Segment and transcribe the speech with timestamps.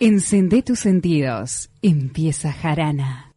[0.00, 1.70] Encendé tus sentidos.
[1.82, 3.27] Empieza Jarana.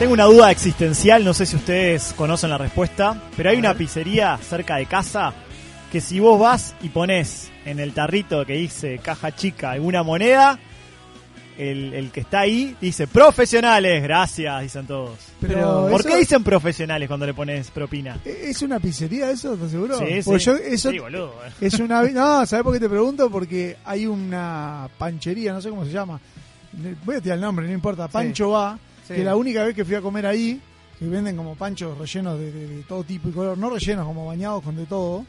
[0.00, 4.38] Tengo una duda existencial, no sé si ustedes conocen la respuesta, pero hay una pizzería
[4.38, 5.34] cerca de casa
[5.92, 10.58] que si vos vas y pones en el tarrito que dice caja chica alguna moneda,
[11.58, 15.18] el, el que está ahí dice profesionales, gracias, dicen todos.
[15.38, 18.18] Pero ¿Por eso- qué dicen profesionales cuando le pones propina?
[18.24, 19.52] ¿Es una pizzería eso?
[19.52, 19.98] ¿Estás seguro?
[19.98, 20.46] Sí, Porque sí.
[20.46, 21.34] yo- eso Sí, boludo.
[21.60, 22.02] es una...
[22.04, 23.28] No, ¿sabes por qué te pregunto?
[23.28, 26.18] Porque hay una panchería, no sé cómo se llama.
[27.04, 28.08] Voy a tirar el nombre, no importa.
[28.08, 28.78] Pancho va,
[29.16, 30.60] Que la única vez que fui a comer ahí,
[30.98, 34.26] que venden como panchos rellenos de, de- de todo tipo y color, no rellenos, como
[34.26, 35.24] bañados con de todo.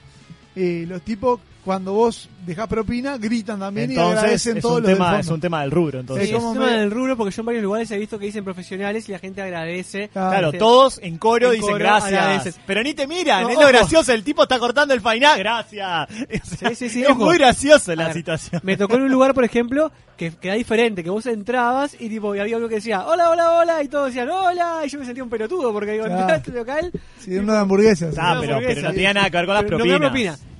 [0.56, 4.82] eh, los tipos, cuando vos dejás propina, gritan también y Entonces agradecen es todos un,
[4.82, 5.22] los del tema, fondo.
[5.22, 6.00] es un tema del rubro.
[6.00, 6.30] Entonces.
[6.30, 8.26] Sí, Es un tema me- del rubro porque yo en varios lugares he visto que
[8.26, 10.10] dicen profesionales y la gente agradece.
[10.10, 12.60] Claro, todos en coro en dicen coro gracias.
[12.66, 14.12] Pero ni te miran, No, es lo gracioso.
[14.12, 16.10] El tipo está cortando el fainá, gracias.
[16.10, 17.26] O sea, Sí, sí, sí, es ojo.
[17.26, 18.62] muy graciosa A la ver, situación.
[18.64, 22.10] Me tocó en un lugar, por ejemplo, que, que era diferente, que vos entrabas y
[22.10, 24.98] tipo y había uno que decía, hola, hola, hola, y todos decían, hola, y yo
[25.00, 26.34] me sentía un pelotudo porque digo, Claro.
[26.36, 26.92] este local.
[27.20, 28.16] Sí, uno de hamburguesas.
[28.18, 29.84] Ah, pero, no tenía nada que ver con las Pero no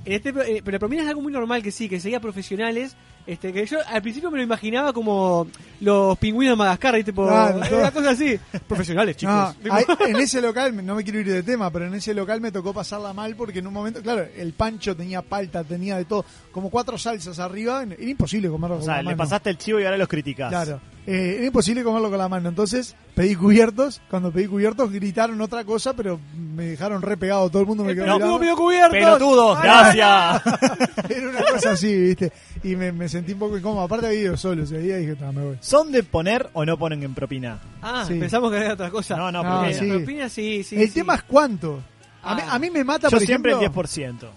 [0.04, 2.96] este, eh, pero es algo muy normal que sí, que seguía profesionales.
[3.24, 5.46] Este, que yo al principio me lo imaginaba como
[5.80, 7.12] los pingüinos de Madagascar, ¿viste?
[7.12, 7.92] Claro, una todo.
[7.92, 8.36] cosa así.
[8.66, 9.54] Profesionales, chicos.
[9.62, 12.40] No, hay- en ese local, no me quiero ir de tema, pero en ese local
[12.40, 16.04] me tocó pasarla mal porque en un momento, claro, el pancho tenía palta, tenía de
[16.04, 19.18] todo, como cuatro salsas arriba, era imposible comerlo O con sea, la le mano.
[19.18, 20.48] pasaste el chivo y ahora los criticás.
[20.48, 22.48] Claro, eh, era imposible comerlo con la mano.
[22.48, 26.18] Entonces pedí cubiertos, cuando pedí cubiertos gritaron otra cosa, pero
[26.54, 28.40] me dejaron re pegado, todo el mundo me quedó no, mirando.
[28.40, 28.90] pido cubiertos.
[28.98, 30.42] Pelotudos, gracias.
[31.08, 32.32] Era una cosa así, ¿viste?
[32.64, 33.82] Y me, me sentí un poco incómodo.
[33.82, 35.58] Aparte había ido solo ese día y dije, "Ta, me voy.
[35.60, 37.58] ¿Son de poner o no ponen en propina?
[37.82, 38.14] Ah, Sí.
[38.14, 39.16] pensamos que era otra cosa.
[39.16, 39.78] No, no, No, propina.
[39.80, 39.88] sí.
[39.88, 40.80] propina sí, sí.
[40.80, 40.94] el sí.
[40.94, 41.82] tema es cuánto.
[42.22, 42.54] A, mí, Ah.
[42.54, 43.66] a mí me mata, Yo por siempre ejemplo...
[43.82, 44.28] el 10%.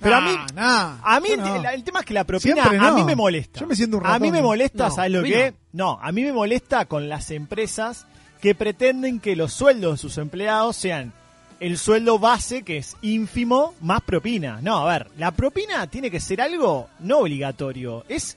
[0.00, 1.70] Pero a mí, Nah, a mí yo el, no.
[1.70, 2.94] el tema es que la propina a no.
[2.96, 3.60] mí me molesta.
[3.60, 4.32] Yo me siento un A mí ratón.
[4.32, 5.54] me molesta, No, ¿sabes lo que?
[5.72, 8.06] No, a mí me molesta con las empresas
[8.40, 11.12] que pretenden que los sueldos de sus empleados sean
[11.60, 14.60] el sueldo base, que es ínfimo, más propina.
[14.62, 18.04] No, a ver, la propina tiene que ser algo no obligatorio.
[18.08, 18.36] Es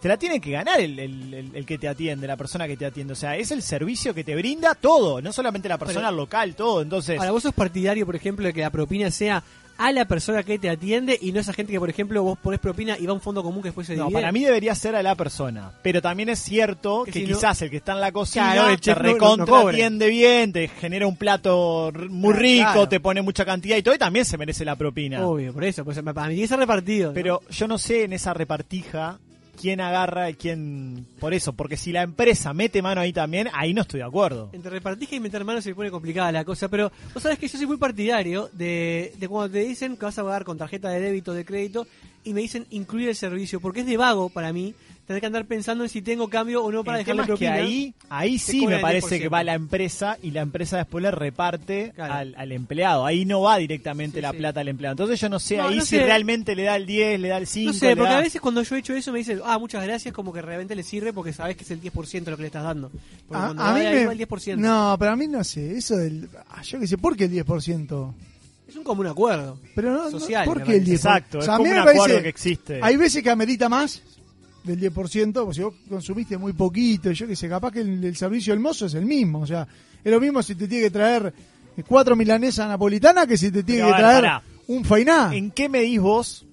[0.00, 2.76] te la tiene que ganar el, el- el- el que te atiende, la persona que
[2.76, 3.14] te atiende.
[3.14, 6.54] O sea, es el servicio que te brinda todo, no solamente la persona Pero- local,
[6.54, 6.82] todo.
[6.82, 9.42] Entonces, Ahora, vos sos partidario, por ejemplo, de que la propina sea
[9.78, 12.60] a la persona que te atiende y no esa gente que, por ejemplo, vos ponés
[12.60, 14.20] propina y va a un fondo común que después se No, divide.
[14.20, 15.70] para mí debería ser a la persona.
[15.82, 18.52] Pero también es cierto Que que, si no- quizás el que está en la cocina
[18.52, 19.74] Claro, el te no- no- no recontra cobre.
[19.76, 22.88] atiende bien, te genera un plato muy Claro, rico, claro.
[22.88, 25.24] te pone mucha cantidad y todo, y también se merece la propina.
[25.26, 25.84] Obvio, por eso.
[25.84, 27.08] Pues, para mí tiene que ser repartido.
[27.10, 27.14] ¿no?
[27.14, 29.18] Pero yo no sé en esa repartija
[29.60, 31.06] quién agarra y quién.
[31.18, 34.50] Por eso, porque si la empresa mete mano ahí también, ahí no estoy de acuerdo.
[34.52, 37.58] Entre repartija y meter manos se pone complicada la cosa, pero vos sabés que yo
[37.58, 41.00] soy muy partidario de, de cuando te dicen que vas a pagar con tarjeta de
[41.00, 41.86] débito o de crédito
[42.24, 44.74] y me dicen incluir el servicio, porque es de vago para mí
[45.08, 47.40] tener que andar pensando en si tengo cambio o no para el dejarle tema es
[47.40, 47.64] que propina.
[47.66, 49.22] ahí, ahí sí me parece 10%.
[49.22, 52.12] que va la empresa y la empresa después le reparte Claro.
[52.14, 53.04] al, al empleado.
[53.06, 54.36] Ahí no va directamente Sí, la sí.
[54.36, 54.92] plata al empleado.
[54.92, 56.04] Entonces yo no sé No, ahí no si sé.
[56.04, 57.72] realmente le da el 10, le da el 5.
[57.72, 59.82] No sé, porque da- a veces cuando yo he hecho eso me dicen, ah, muchas
[59.82, 62.48] gracias, como que realmente le sirve porque sabes que es el 10% lo que le
[62.48, 62.90] estás dando.
[63.26, 64.56] Porque A, cuando a mí me- va el 10%.
[64.58, 66.28] No, pero a mí no sé, eso del...
[66.50, 68.12] ah, Yo qué sé, ¿por qué el 10%?
[68.68, 69.58] Es un común acuerdo.
[69.74, 70.84] Pero no, no, Social, ¿por qué el 10%?
[70.84, 70.94] parece.
[70.96, 72.80] Exacto, O es sea, como un parece- acuerdo que existe.
[72.82, 74.02] Hay veces que amerita más
[74.68, 78.14] del 10%, porque si vos consumiste muy poquito, yo qué sé, capaz que el, el
[78.16, 79.40] servicio del mozo es el mismo.
[79.40, 79.66] O sea,
[80.04, 81.32] es lo mismo si te tiene que traer
[81.88, 84.42] cuatro milanesas napolitanas que si te tiene Pero, que traer pará.
[84.68, 85.30] un fainá.
[85.34, 86.44] ¿En qué medís vos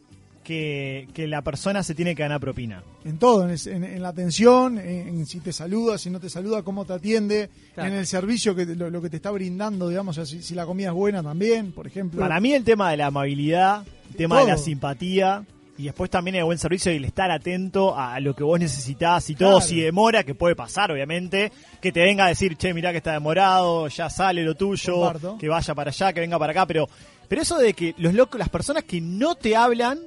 [0.44, 2.84] que, que la persona se tiene que ganar propina?
[3.04, 6.20] En todo, en, es- en- en la atención, en, en si te saluda, si no
[6.20, 7.90] te saluda, cómo te atiende, Claro.
[7.92, 10.54] en el servicio, que lo, lo que te está brindando, digamos, o sea, si, si
[10.56, 12.20] la comida es buena también, por ejemplo.
[12.20, 15.44] Para mí el tema de la amabilidad, el tema de la simpatía
[15.78, 19.30] y después también el buen servicio y el estar atento a lo que vos necesitas
[19.30, 19.66] y todo, Claro.
[19.66, 21.52] si demora, que puede pasar obviamente,
[21.82, 25.38] que te venga a decir, che, mirá que está demorado, ya sale lo tuyo, Comparto.
[25.38, 26.88] que vaya para allá, que venga para acá, pero
[27.28, 30.00] pero eso de que los locos, las personas que no te hablan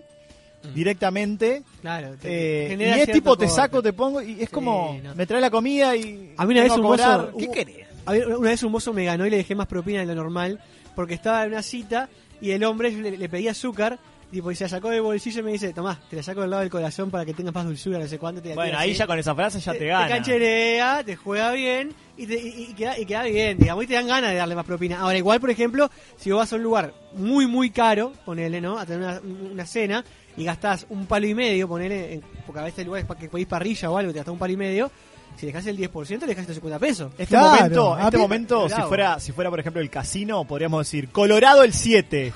[0.75, 2.15] directamente, Claro.
[2.21, 3.49] te- eh, y es tipo, te corte.
[3.49, 5.15] saco, te pongo, y es como, no.
[5.15, 6.35] me trae la comida y...
[6.37, 7.87] A mí una vez un mozo- ¿Qué hubo- querés?
[8.07, 10.61] A una vez un mozo me ganó y le dejé más propina de lo normal
[10.95, 12.09] porque estaba en una cita
[12.41, 13.99] y el hombre le, le pedí azúcar
[14.31, 16.51] tipo, y se la sacó del bolsillo y me dice, tomá, te la saco del
[16.51, 18.43] lado del corazón para que tengas más dulzura, no sé cuánto.
[18.43, 18.99] Te la Bueno, ahí así.
[18.99, 20.09] ya con esa frase ya te Te gana.
[20.09, 23.95] cancherea, te juega bien y, te, y, y queda, y queda bien, digamos, y te
[23.95, 25.01] dan ganas de darle más propina.
[25.01, 28.79] Ahora, igual, por ejemplo, si vos vas a un lugar muy, muy caro, ponele, ¿no?
[28.79, 29.21] A tener una,
[29.53, 30.05] una cena
[30.37, 33.29] y gastás un palo y medio, ponele, en- porque a veces hay lugares para que
[33.29, 34.91] pedís parrilla o algo, te gastás un palo y medio,
[35.37, 37.13] si dejás el 10%, le dejás 150 pesos.
[37.13, 40.81] Este Claro, momento, a este momento si fuera, si fuera por ejemplo el casino, podríamos
[40.87, 42.33] decir Colorado el 7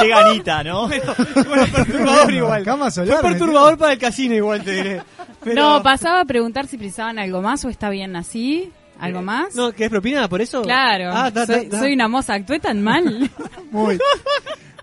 [0.00, 0.88] y llega Anita, ¿no?
[1.34, 2.64] Pero, bueno, perturbador igual.
[2.64, 5.02] Cama Fue perturbador para el casino igual, te diré.
[5.44, 8.72] Pero- No, pasaba a preguntar si precisaban algo más o está bien así.
[9.02, 9.54] ¿Algo Eh, más?
[9.54, 10.62] No, ¿que es propina por eso?
[10.62, 11.10] Claro.
[11.12, 11.78] Ah, ta, soy, ta.
[11.80, 13.30] soy una moza, actué tan mal.
[13.70, 13.98] Muy.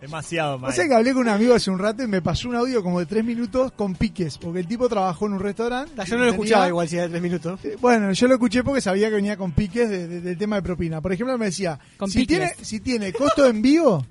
[0.01, 0.69] Demasiado mal.
[0.69, 2.81] O sea que hablé con un amigo hace un rato y me pasó un audio
[2.81, 5.92] como de tres minutos con piques, porque el tipo trabajó en un restaurante.
[5.94, 7.60] Ta, Yo no lo tenía- escuchaba igual si era de tres minutos.
[7.66, 10.56] Eh, Bueno, yo lo escuché porque sabía que venía con piques de- de- del tema
[10.56, 11.01] de propina.
[11.01, 12.38] Por ejemplo, me decía, Con si piques.
[12.38, 14.06] tiene, si tiene costo de envío,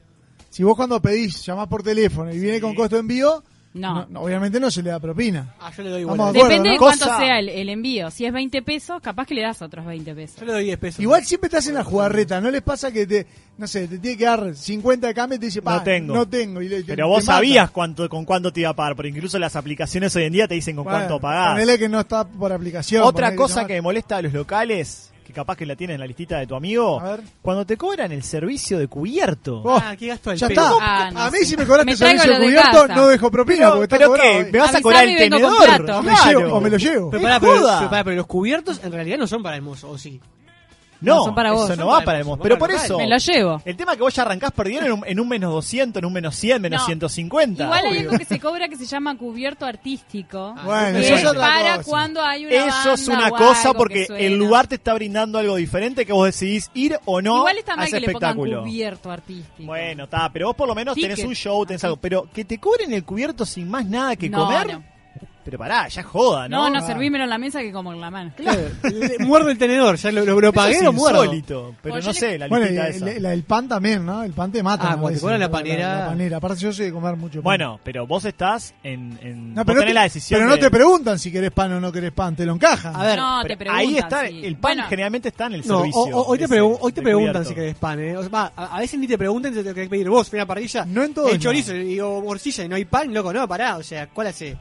[0.50, 3.42] si vos cuando pedís, llamás por teléfono y viene con costo de envío,
[3.74, 4.06] No.
[4.08, 5.54] no, obviamente no se le da propina.
[5.60, 6.46] Ah, yo le doy Vamos igual.
[6.46, 6.80] a Depende de ¿no?
[6.80, 8.10] cuánto Cosa- sea el, el envío.
[8.10, 10.40] Si es 20 pesos, capaz que le das otros 20 pesos.
[10.40, 11.00] Yo le doy 10 pesos.
[11.00, 13.26] Igual siempre estás en la jugarreta, ¿no les pasa que te,
[13.58, 16.14] no sé, te tiene que dar 50 de cambio y te dice, pa, No tengo.
[16.14, 16.62] no tengo.
[16.62, 17.36] Y le- te- Pero te vos mata.
[17.36, 20.48] sabías cuánto, con cuánto te iba a pagar, porque incluso las aplicaciones hoy en día
[20.48, 21.52] te dicen con Bueno, cuánto pagás.
[21.52, 23.02] Ponele que no está por aplicación.
[23.04, 25.94] Otra ponele cosa no- que me molesta a los locales, que capaz que la tienes
[25.96, 27.20] en la listita de tu amigo, A ver.
[27.42, 29.60] cuando te cobran el servicio de cubierto.
[29.62, 30.72] Oh, Ah, qué gasto al ya está.
[30.80, 32.94] Ah, no a mí si me cobraste Me traigo servicio de cubierto, casa.
[32.94, 34.44] no dejo propina Pero, porque está pero cobrado.
[34.46, 34.52] ¿qué?
[34.52, 35.52] ¿Me vas a cobrar el tenedor?
[35.52, 36.40] O me, Claro.
[36.40, 37.10] llevo, o me lo llevo.
[37.10, 39.98] Pero, ¡Qué pará, pero, pero los cubiertos en realidad no son para el mozo, ¿o
[39.98, 40.18] sí?
[41.00, 41.60] No, No, son para vos.
[41.64, 42.42] eso Son no va para para el mozo.
[42.42, 43.06] Pero para por el eso, local.
[43.06, 43.62] Me lo llevo.
[43.64, 46.04] el tema es que vos ya arrancás perdiendo en un, en un menos 200, en
[46.06, 46.86] un menos 100, menos No.
[46.86, 47.64] 150.
[47.64, 50.54] Igual hay algo que se cobra que se llama cubierto artístico.
[50.64, 51.88] Bueno, que eso es es otra para cosa.
[51.90, 54.22] cuando hay una Eso es banda una o cosa algo que porque suena.
[54.24, 57.74] el lugar te está brindando algo diferente que vos decidís ir o no Igual está
[57.74, 58.62] a mal ese que le pongan espectáculo.
[58.62, 59.66] cubierto artístico.
[59.66, 61.28] Bueno, está, pero vos por lo menos tenés Ticket.
[61.28, 61.96] un show, tenés algo.
[61.98, 64.72] Pero que te cobren el cubierto sin más nada que No, comer.
[64.74, 64.97] no.
[65.48, 66.64] Pero pará, ya joda, ¿no?
[66.64, 66.86] No, no, Ah.
[66.86, 68.32] servímelo en la mesa que como en la mano.
[68.36, 68.60] Claro.
[68.82, 71.24] Le- muerdo el tenedor, ya lo, lo, lo pagué, es lo muerdo.
[71.24, 71.74] insólito.
[71.82, 73.10] Pero Bueno, no sé, la Bueno, y listita el, esa.
[73.12, 74.22] el- el pan también, ¿no?
[74.24, 74.88] El pan te mata.
[74.90, 75.00] Ah, ¿no?
[75.02, 75.98] cuando te la panera.
[76.00, 76.36] La, panera.
[76.36, 77.44] Aparte yo soy de comer mucho pan.
[77.44, 79.18] Bueno, pero vos estás en...
[79.22, 81.72] en no, pero, no tenés te, la decisión pero no te preguntan si querés pan
[81.72, 82.94] o no querés pan, te lo encajan.
[82.94, 83.76] A ver, no, te preguntan.
[83.76, 84.40] ahí está, sí.
[84.44, 86.00] el pan Bueno, generalmente está en el No, servicio.
[86.00, 88.16] o- o- hoy te, ese, pregun- hoy te de preguntan si querés pan, ¿eh?
[88.18, 90.44] O sea, va, a, a veces ni te preguntan si te querés pedir vos, una
[90.44, 90.84] parrilla.
[90.84, 93.78] No en todo El chorizo y o morcilla y no hay pan, loco, no, pará,
[93.78, 94.54] o sea, ¿cuál hace?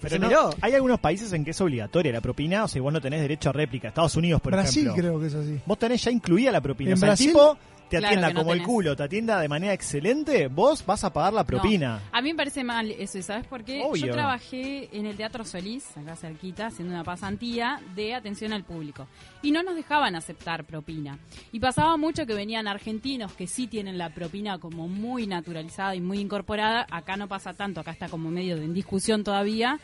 [0.00, 3.00] Pero no, hay algunos países en que es obligatoria la propina, o sea, vos no
[3.00, 3.88] tenés derecho a réplica.
[3.88, 5.02] Estados Unidos, por Brasil ejemplo.
[5.02, 5.60] creo que es así.
[5.66, 6.90] Vos tenés ya incluida la propina.
[6.90, 9.48] En o sea, Brasil- el tipo te atienda no como el culo, te atienda de
[9.48, 11.96] manera excelente, vos vas a pagar la propina.
[11.96, 13.82] No, a mí me parece mal eso, ¿y ¿sabes por qué?
[13.82, 14.06] Obvio.
[14.06, 19.06] Yo trabajé en el Teatro Solís, acá cerquita, haciendo una pasantía de atención al público.
[19.42, 21.18] Y no nos dejaban aceptar propina.
[21.52, 26.00] Y pasaba mucho que venían argentinos que sí tienen la propina como muy naturalizada y
[26.00, 26.86] muy incorporada.
[26.90, 29.78] Acá no pasa tanto, acá está como medio de en discusión todavía.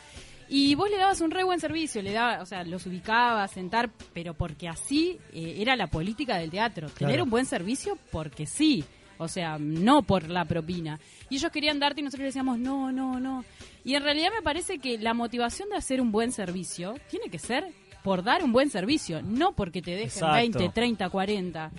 [0.48, 3.90] Y vos le dabas un re buen servicio, le daba, o sea, los ubicabas, sentar,
[4.12, 6.88] pero porque así eh, era la política del teatro.
[6.88, 8.84] Tener un buen servicio porque sí.
[9.16, 10.98] O sea, no por la propina.
[11.30, 13.44] Y ellos querían darte y nosotros le decíamos, no, no, no.
[13.84, 17.38] Y en realidad me parece que la motivación de hacer un buen servicio tiene que
[17.38, 17.72] ser
[18.02, 20.58] por dar un buen servicio, no porque te dejen Exacto.
[20.58, 21.70] 20, 30, 40.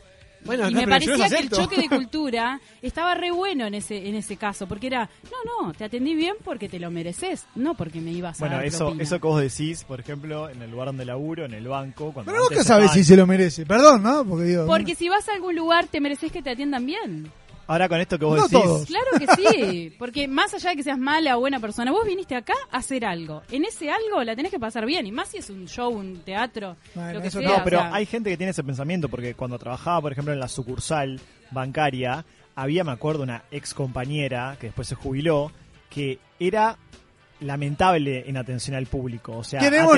[0.45, 4.07] Bueno, y no, me parecía que el choque de cultura estaba re bueno en ese
[4.07, 7.75] en ese caso, porque era, no, no, te atendí bien porque te lo mereces, no
[7.75, 9.03] porque me ibas a Bueno, eso, propina.
[9.03, 12.31] eso que vos decís, por ejemplo, en el lugar donde laburo, en el banco, cuando
[12.31, 13.65] Pero vos qué sabes si se lo merece.
[13.65, 14.25] Perdón, ¿no?
[14.25, 14.65] Porque digo.
[14.67, 17.31] Porque si vas a algún lugar te mereces que te atiendan bien.
[17.67, 18.85] Ahora con esto que vos No decís, todos.
[18.85, 22.35] Claro que sí, porque más allá de que seas mala o buena persona, vos viniste
[22.35, 23.41] acá a hacer algo.
[23.51, 26.19] En ese algo la tenés que pasar bien, y más si es un show, un
[26.19, 27.49] teatro, Bueno, lo que eso sea.
[27.49, 30.33] No, o pero sea, hay gente que tiene ese pensamiento, porque cuando trabajaba, por ejemplo,
[30.33, 31.19] en la sucursal
[31.51, 35.51] bancaria, había, me acuerdo, una ex compañera que después se jubiló,
[35.89, 36.77] que era
[37.45, 39.37] lamentable en atención al público.
[39.37, 39.97] O sea, Queremos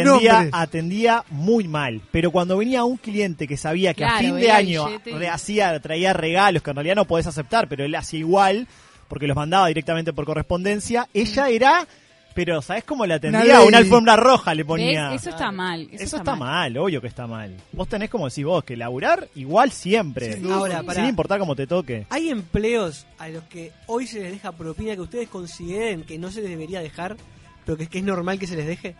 [0.51, 2.01] atendía, muy mal.
[2.11, 6.13] Pero cuando venía un cliente que sabía que a fin de año le hacía, traía
[6.13, 8.67] regalos que en realidad no podés aceptar, pero él hacía igual,
[9.07, 11.87] porque los mandaba directamente por correspondencia, ella era...
[12.33, 13.61] Pero, ¿sabes cómo la atendía?
[13.61, 15.09] Una alfombra roja le ponía.
[15.09, 15.21] ¿ves?
[15.21, 15.89] Eso está mal.
[15.91, 16.77] Eso, Eso, está mal.
[16.77, 17.57] obvio que está mal.
[17.71, 20.39] Vos tenés como decís vos, que laburar igual siempre.
[20.51, 22.05] Ahora, sin importar cómo te toque.
[22.11, 26.29] ¿Hay empleos a los que hoy se les deja propina que ustedes consideren que no
[26.29, 27.17] se les debería dejar,
[27.67, 28.95] pero que, que es normal que se les deje?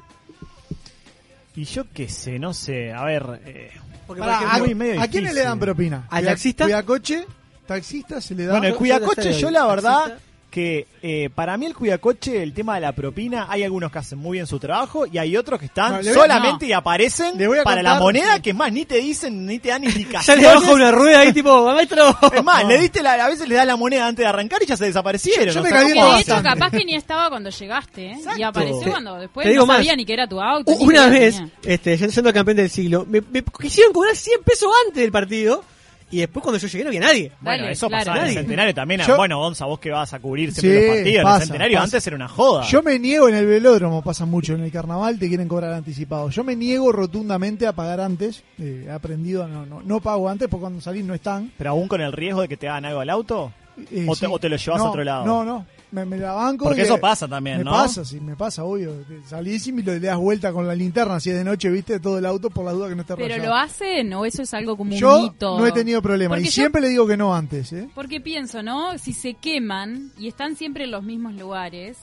[1.55, 2.93] Y yo qué sé, no sé.
[2.93, 3.71] A ver, eh,
[4.05, 6.05] Porque, por muy ejemplo, medio ¿A quiénes le dan propina?
[6.11, 6.63] ¿Al Cuida- taxista?
[6.65, 7.25] Cuidacoche,
[7.65, 8.51] taxista se le da.
[8.51, 10.26] bueno, el yo- yo cuidacoche, la yo la verdad Taxista.
[10.57, 14.17] Que eh, para mí el cuidacoche, el tema de la propina, hay algunos que hacen
[14.17, 16.69] muy bien su trabajo y hay otros que están No, le voy- solamente no.
[16.69, 17.33] y aparecen
[17.63, 18.41] para la moneda, sí.
[18.41, 20.41] que es más, ni te dicen, ni te dan Ya indicaciones.
[20.43, 22.17] le bajo una rueda ahí tipo, maestro.
[22.33, 22.69] Es más, No.
[22.69, 24.85] le diste la, a veces le das la moneda antes de arrancar y ya se
[24.85, 25.45] desaparecieron.
[25.45, 28.17] Yo- yo me sea, caliento ¿cómo de hecho, capaz que ni estaba cuando llegaste, ¿eh?
[28.35, 29.77] Y apareció Te- cuando después te digo no más.
[29.77, 30.71] sabía ni que era tu auto.
[30.71, 35.01] Una vez, este, yo siendo campeón del siglo, me, me quisieron cobrar 100 pesos antes
[35.03, 35.63] del partido
[36.09, 37.31] y después cuando yo llegué no había nadie.
[37.41, 38.01] Bueno, Dale, eso claro.
[38.01, 38.39] pasaba en el Nadie.
[38.39, 39.01] centenario también.
[39.01, 41.17] Yo- bueno, Gonza, vos que vas a cubrir siempre Sí, los partidos.
[41.19, 41.83] en pasa, el centenario pasa.
[41.83, 42.63] antes era una joda.
[42.63, 44.53] Yo me niego en el velódromo, pasa mucho.
[44.53, 46.29] En el carnaval te quieren cobrar anticipado.
[46.29, 48.43] Yo me niego rotundamente a pagar antes.
[48.59, 51.51] eh, he aprendido, a no, no, no pago antes porque cuando salís no están.
[51.57, 53.51] Pero aún con el riesgo de que te hagan algo al auto.
[53.91, 55.25] Eh, ¿O te- o te lo llevas a No, otro lado?
[55.25, 55.65] No, no.
[55.89, 56.65] Me, me la banco.
[56.65, 57.71] Porque eso pasa también, me ¿no?
[57.71, 58.91] pasa, sí, me pasa, obvio.
[59.25, 62.25] Salís y le das vuelta con la linterna si es de noche, viste, todo el
[62.25, 63.47] auto por la duda que no esté Pero rayado.
[63.49, 65.57] lo hacen o eso es algo como un Yo mito.
[65.57, 67.87] no he tenido problema Porque y yo- siempre le digo que no antes, ¿eh?
[67.95, 68.97] Porque pienso, ¿no?
[68.97, 71.97] Si se queman y están siempre en los mismos lugares,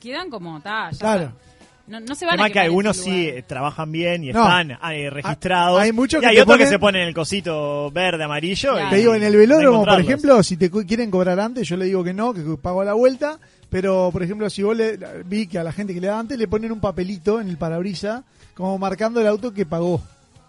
[0.00, 1.22] quedan como, ta, ya Claro.
[1.24, 1.53] está.
[1.86, 4.40] No, no se van Además a que algunos sí eh, trabajan bien y No.
[4.42, 5.80] están eh, registrados.
[5.80, 8.72] Hay muchos y que hay te otros que ponen- se ponen el cosito verde, amarillo.
[8.72, 8.86] Claro.
[8.86, 10.06] y- Te digo, en el velódromo, por encontrarlos.
[10.08, 12.84] ejemplo, si te cu- quieren cobrar antes, yo le digo que no, que pago a
[12.86, 13.38] la vuelta.
[13.68, 16.38] Pero, por ejemplo, si vos le vi que a la gente que le da antes
[16.38, 18.22] le ponen un papelito en el parabrisa,
[18.54, 20.00] como marcando el auto que pagó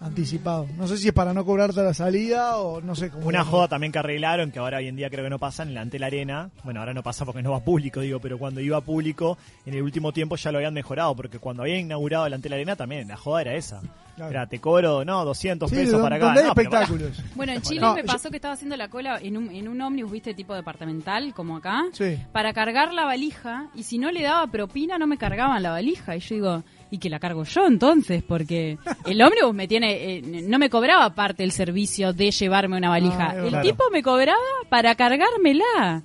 [0.06, 0.68] anticipado.
[0.78, 3.28] No sé si es para no cobrarte la salida o no sé cómo.
[3.28, 5.74] Una joda también que arreglaron, que ahora hoy en día creo que no pasa en
[5.74, 6.50] la Antel Arena.
[6.64, 9.82] Bueno, ahora no pasa porque no va público, digo, pero cuando iba público, en el
[9.82, 13.18] último tiempo ya lo habían mejorado, porque cuando habían inaugurado la Antel Arena también, la
[13.18, 13.82] joda era esa.
[14.16, 14.32] Claro.
[14.32, 16.34] Era, te cobro, no, 200 Sí, pesos para acá.
[16.34, 17.22] No, espectáculos.
[17.36, 19.68] Bueno, en Chile No, me yo- pasó que estaba haciendo la cola en un, en
[19.68, 22.18] un ómnibus, viste, tipo departamental, como acá, Sí.
[22.32, 26.16] para cargar la valija, y si no le daba propina, no me cargaban la valija.
[26.16, 28.24] Y yo digo, ¿y que la cargo yo entonces?
[28.24, 32.90] Porque el ómnibus me tiene, eh, no me cobraba parte del servicio de llevarme una
[32.90, 33.32] valija.
[33.32, 34.38] Ah, el tipo me cobraba
[34.70, 36.04] para cargármela.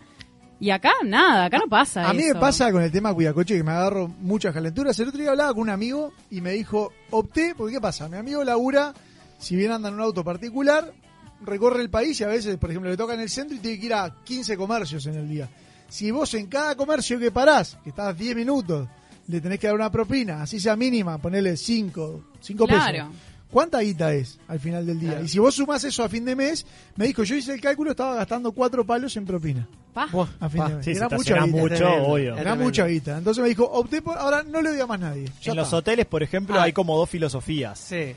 [0.62, 2.34] Y acá, nada, acá no pasa A mí eso.
[2.34, 4.98] me pasa con el tema cuidacoche que me agarro muchas calenturas.
[5.00, 8.08] El otro día hablaba con un amigo y me dijo, opté, porque ¿qué pasa?
[8.10, 8.92] Mi amigo labura,
[9.38, 10.92] si bien anda en un auto particular,
[11.42, 13.80] recorre el país y a veces, por ejemplo, le toca en el centro y tiene
[13.80, 15.48] que ir a 15 comercios en el día.
[15.88, 18.86] Si vos en cada comercio que parás, que estás 10 minutos,
[19.30, 22.92] le tenés que dar una propina, así sea mínima, ponerle 5, 5 Claro.
[22.92, 23.08] pesos.
[23.50, 25.10] ¿Cuánta guita es al final del día?
[25.10, 25.24] Claro.
[25.24, 26.64] Y si vos sumás eso a fin de mes,
[26.96, 29.66] me dijo, yo hice el cálculo, estaba gastando 4 palos en propina.
[29.92, 30.04] Pa.
[30.38, 30.68] A fin pa.
[30.68, 30.84] de mes.
[30.84, 31.46] Sí, Era mucha guita.
[31.46, 32.36] mucho, obvio.
[32.36, 33.18] Era mucha guita.
[33.18, 34.16] Entonces me dijo, opté por.
[34.18, 35.24] Ahora no le doy a más nadie.
[35.42, 36.62] Ya En los hoteles, por ejemplo, Ah.
[36.62, 37.76] hay como dos filosofías.
[37.78, 38.14] Sí.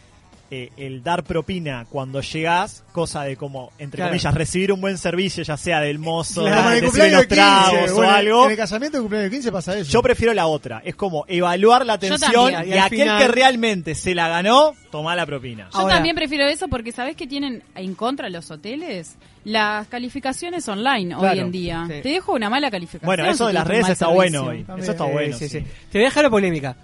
[0.56, 4.12] Eh, el dar propina cuando llegás, cosa de como, entre Claro.
[4.12, 7.96] comillas, recibir un buen servicio, ya sea del mozo, de los de 15, tragos o
[7.96, 8.46] bueno, algo.
[8.46, 9.90] En el casamiento de cumpleaños de 15 pasa eso.
[9.92, 10.84] Yo prefiero la otra.
[10.86, 12.68] Es como evaluar la atención también.
[12.68, 15.70] y, Y aquel final- que realmente se la ganó, toma la propina.
[15.74, 20.68] Yo Ahora- también prefiero eso porque sabes que tienen en contra los hoteles las calificaciones
[20.68, 21.86] online hoy en día.
[21.88, 21.94] sí.
[22.04, 23.08] Te dejo una mala calificación.
[23.08, 24.16] Bueno, eso de las redes está servicio.
[24.16, 24.64] bueno hoy.
[24.66, 24.84] También.
[24.84, 25.36] Eso está bueno.
[25.36, 25.60] sí, sí.
[25.62, 25.66] sí.
[25.92, 26.76] Te voy a dejar la polémica.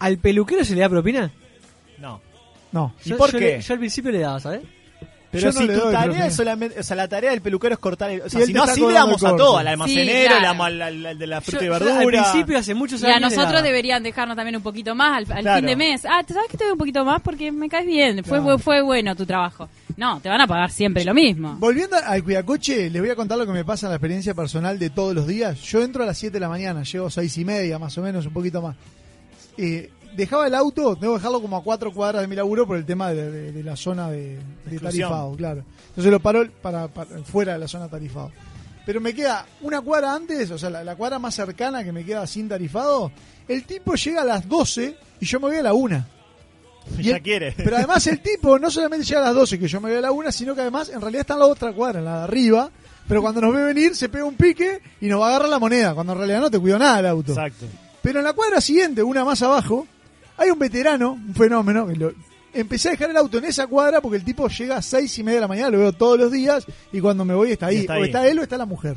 [0.00, 1.30] ¿Al peluquero se le da propina?
[2.72, 2.94] No.
[3.04, 3.44] ¿Y Yo- por yo qué?
[3.56, 4.62] le- yo al principio le daba, ¿sabes?
[5.30, 7.40] Pero Yo no si le tu doy tarea es solamente, o sea, la tarea del
[7.40, 9.24] peluquero es cortar el, o sea, él si te no está así le cobrando damos
[9.24, 10.40] a todo, al almacenero, claro.
[10.40, 12.00] le damos al, al- al de la fruta Yo- y yo verdura.
[12.00, 13.16] al principio, hace muchos Y años.
[13.16, 13.62] a le nosotros daba.
[13.62, 15.56] deberían dejarnos también un poquito más al, al Claro.
[15.60, 16.04] fin de mes.
[16.04, 17.22] Ah, ¿sabes que te doy un poquito más?
[17.22, 18.22] Porque me caes bien.
[18.24, 18.58] Fue, Claro.
[18.58, 19.70] fue bueno tu trabajo.
[19.96, 21.56] No, te van a pagar siempre lo mismo.
[21.58, 24.78] Volviendo al cuidacoche, les voy a contar lo que me pasa en la experiencia personal
[24.78, 25.58] de todos los días.
[25.62, 28.02] Yo entro a las 7 de la mañana, llego a 6 y media, más o
[28.02, 28.76] menos, un poquito más.
[29.56, 32.76] Eh, dejaba el auto, tengo que dejarlo como a cuatro cuadras de mi laburo por
[32.76, 34.38] el tema de, de- de la zona de,
[34.80, 35.64] tarifado, claro.
[35.88, 38.30] Entonces lo paro para, para- fuera de la zona tarifado.
[38.84, 42.04] Pero me queda una cuadra antes, o sea, la, la cuadra más cercana que me
[42.04, 43.12] queda sin tarifado,
[43.48, 46.06] el tipo llega a las 12 y yo me voy a la una.
[46.98, 47.54] Y Ya el- quiere.
[47.56, 50.00] Pero además el tipo no solamente llega a las 12 que yo me voy a
[50.00, 52.24] la una, sino que además en realidad está en la otra cuadra, en la de
[52.24, 52.70] arriba.
[53.06, 55.58] Pero cuando nos ve venir se pega un pique y nos va a agarrar la
[55.60, 57.32] moneda, cuando en realidad no te cuidó nada el auto.
[57.32, 57.66] Exacto.
[58.00, 59.86] Pero en la cuadra siguiente, una más abajo,
[60.36, 61.86] hay un veterano, un fenómeno.
[61.86, 62.12] que lo-
[62.54, 65.22] empecé a dejar el auto en esa cuadra porque el tipo llega a seis y
[65.22, 67.78] media de la mañana, lo veo todos los días y cuando me voy está ahí.
[67.78, 68.02] Está o ahí.
[68.04, 68.96] está él o está la mujer.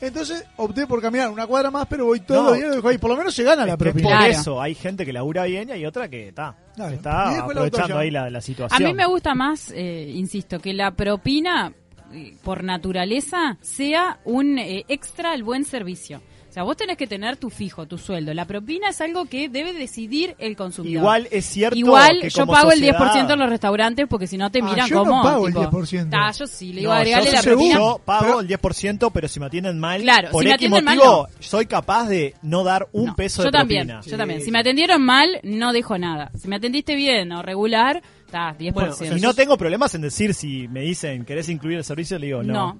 [0.00, 2.48] Entonces opté por caminar una cuadra más, pero voy todos No.
[2.50, 2.98] los días y lo dejo ahí.
[2.98, 4.08] Por lo menos se gana la propina.
[4.08, 4.32] por Claro.
[4.32, 6.56] eso hay gente que labura bien y hay otra que está.
[6.74, 6.92] Claro.
[6.94, 8.82] Está aprovechando ahí la, la A situación.
[8.82, 11.72] mí me gusta más, eh, insisto, que la propina,
[12.12, 16.20] eh, por naturaleza, sea un eh, extra al buen servicio.
[16.52, 18.34] O sea, vos tenés que tener tu fijo, tu sueldo.
[18.34, 21.00] La propina es algo que debe decidir el consumidor.
[21.00, 24.26] Igual es cierto Igual que yo como pago sociedad- el 10% en los restaurantes porque
[24.26, 25.22] si no te Ah, miran yo no como...
[25.22, 26.10] pago el tipo, 10%.
[26.10, 27.56] "Ta, yo sí, le digo No, agregarle yo, la seguro.
[27.58, 27.78] propina.
[27.78, 30.56] yo pago Pero- el 10%, pero si me atienden mal, Claro, por si me X
[30.56, 34.10] atienden mal, motivo, soy capaz de no dar un No, peso yo de también, propina.
[34.10, 34.42] yo también.
[34.42, 36.30] Si me atendieron mal, no dejo nada.
[36.38, 38.72] Si me atendiste bien o regular, está 10%.
[38.72, 41.84] Bueno, o sea, Y no tengo problemas en decir si me dicen, ¿querés incluir el
[41.84, 42.18] servicio?
[42.18, 42.52] Le digo, no.
[42.52, 42.78] no.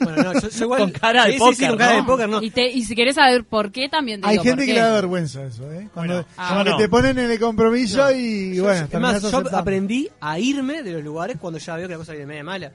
[0.00, 0.80] Bueno, no, yo, yo igual.
[0.80, 1.96] Con cara de sí, sí, sí, póker, con cara ¿no?
[1.98, 2.42] de póker, no.
[2.42, 4.74] Y, te- y si querés saber por qué, también te Hay digo gente por que
[4.74, 5.88] le da vergüenza eso, ¿eh?
[5.92, 6.76] Cuando, Bueno, ah, cuando yo no.
[6.78, 9.56] te ponen en el compromiso y Yo- bueno, es más, yo aceptando.
[9.58, 12.72] aprendí a irme de los lugares cuando ya veo que la cosa viene media mala.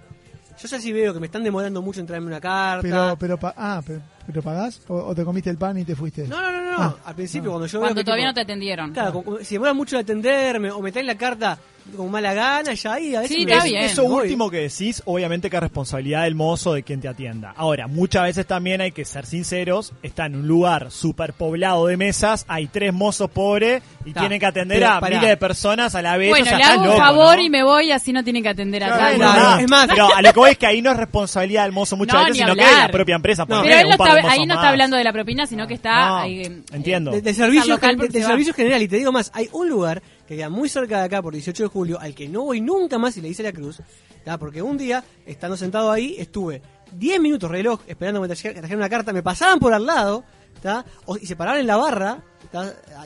[0.61, 2.81] Yo ya sí veo que me están demorando mucho en traerme una carta.
[2.81, 5.95] Pero, pero, pa- ah, pero, pero pagás o, o te comiste el pan y te
[5.95, 6.27] fuiste.
[6.27, 6.77] No, no, no, no.
[6.81, 6.95] Ah.
[7.05, 8.91] Al principio, cuando yo Cuando todavía tipo- no te atendieron.
[8.93, 11.57] Claro, como- si demora mucho en atenderme o me traen la carta
[11.97, 13.83] con mala gana, ya ahí a veces Sí, me- está Es- bien.
[13.83, 14.23] Eso voy.
[14.23, 17.51] último que decís, obviamente que es responsabilidad del mozo de quien te atienda.
[17.57, 21.97] Ahora, muchas veces también hay que ser sinceros, está en un lugar súper poblado de
[21.97, 24.19] mesas, hay tres mozos pobres y Está.
[24.19, 25.15] tienen que atender Pero, a pará.
[25.15, 26.29] miles de personas a la vez.
[26.29, 27.41] Bueno, o sea, le hago un loco, favor ¿no?
[27.41, 29.61] y me voy, así no tienen que atender a Claro, Claro, verdad.
[29.61, 31.97] es más- pero a lo que voy es que ahí no es responsabilidad del mozo
[31.97, 32.85] muchas No, veces, sino que es hablar.
[32.87, 33.45] la propia empresa.
[33.49, 33.63] No.
[33.63, 34.63] Pero él no está, de ahí no más.
[34.63, 36.09] está hablando de la propina, sino que está...
[36.09, 37.11] No, eh, entiendo.
[37.11, 40.49] De, de servicio, local de general, y te digo más, hay un lugar que queda
[40.49, 43.21] muy cerca de acá por 18 de julio, al que no voy nunca más y
[43.21, 43.81] le hice la cruz,
[44.23, 44.37] ¿tá?
[44.37, 46.61] porque un día, estando sentado ahí, estuve
[46.93, 50.23] 10 minutos reloj esperando que me trajeran una carta, me pasaban por al lado,
[50.61, 50.85] ¿tá?
[51.05, 52.17] O- y se paraban en la barra.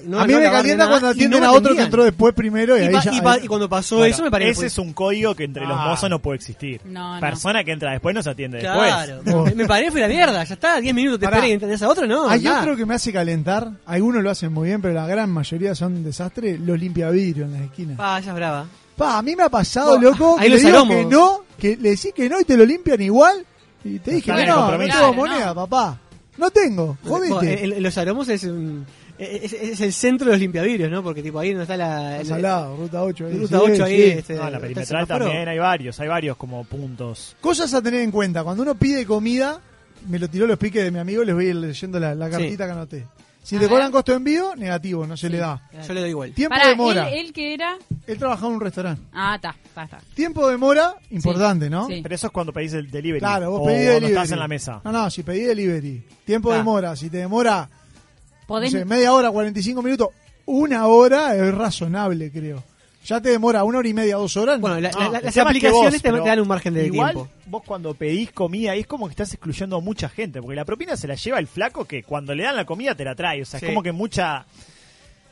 [0.06, 2.78] No- a mí no me calienta cuando atienden no a otro que entró después primero
[2.78, 3.14] y, Y, ahí pa- ya.
[3.14, 5.44] y pa- ahí- y cuando pasó Bueno, eso me parece ese es un código que
[5.44, 5.88] entre los Ah.
[5.90, 6.80] mozos no puede existir.
[6.86, 7.20] No, no.
[7.20, 9.46] Persona que entra después no se atiende Claro, después.
[9.56, 11.90] me, me paré fue la mierda, ya está, 10 minutos te esperé y entendés a
[11.90, 12.30] otro, no.
[12.30, 12.62] Hay nada.
[12.62, 13.70] otro que me hace calentar.
[13.86, 16.58] Algunos lo hacen muy bien, pero la gran mayoría son un desastre.
[16.58, 17.98] Los limpiavidrios en las esquinas.
[17.98, 18.66] Pa, ya es brava.
[18.96, 21.76] Pa, a mí me ha pasado, No, loco, ahí que le digo que no, que
[21.76, 23.46] le decís que no y te lo limpian igual.
[23.86, 25.56] Y te dije no, no Claro, moneda, no.
[25.56, 26.00] papá.
[26.38, 27.80] No tengo, jodete.
[27.80, 28.86] los aromos es, un-
[29.20, 31.04] es, es el centro de los limpiavidrios, ¿no?
[31.04, 32.14] Porque tipo ahí donde está la...
[32.14, 33.38] Estás el- al lado, ruta 8 ahí.
[33.38, 34.10] Ruta sí, 8 ahí, sí.
[34.18, 35.26] este, No, la está el perimetral semáforo.
[35.26, 37.36] también hay varios, hay varios como puntos.
[37.40, 38.44] Cosas a tener en cuenta.
[38.44, 39.62] Cuando uno pide comida,
[40.10, 42.30] me lo tiró los piques de mi amigo, les voy a ir leyendo la, la
[42.30, 43.06] cartita que anoté.
[43.44, 43.70] Si A te ver.
[43.72, 45.70] cobran costo de envío, negativo, no se le da.
[45.86, 46.32] Yo le doy igual.
[46.34, 47.10] Tiempo Pará, de mora.
[47.10, 47.78] él, él que era...
[48.08, 49.02] Él trabajaba en un restaurante.
[49.14, 50.00] Ah, está, está, está.
[50.16, 51.88] Tiempo de mora, importante, ¿no?
[51.88, 52.00] Sí.
[52.02, 53.20] Pero eso es cuando pedís el delivery.
[53.20, 54.14] Claro, vos o pedís cuando delivery.
[54.16, 54.82] estás en la mesa.
[54.84, 56.04] No, no, si pedí delivery.
[56.26, 58.72] Tiempo de demora, si te demora no Podés...
[58.72, 60.10] sé, media hora, 45 minutos,
[60.46, 62.64] una hora es razonable, creo.
[63.06, 64.60] Ya te demora una hora y media, dos horas.
[64.62, 67.30] Bueno, la- las aplicaciones te, dan un margen de Igual, tiempo.
[67.48, 70.96] vos cuando pedís comida, es como que estás excluyendo a mucha gente, porque la propina
[70.96, 73.42] se la lleva el flaco que cuando le dan la comida te la trae.
[73.42, 73.66] O sea, Sí.
[73.66, 74.46] es como que mucha.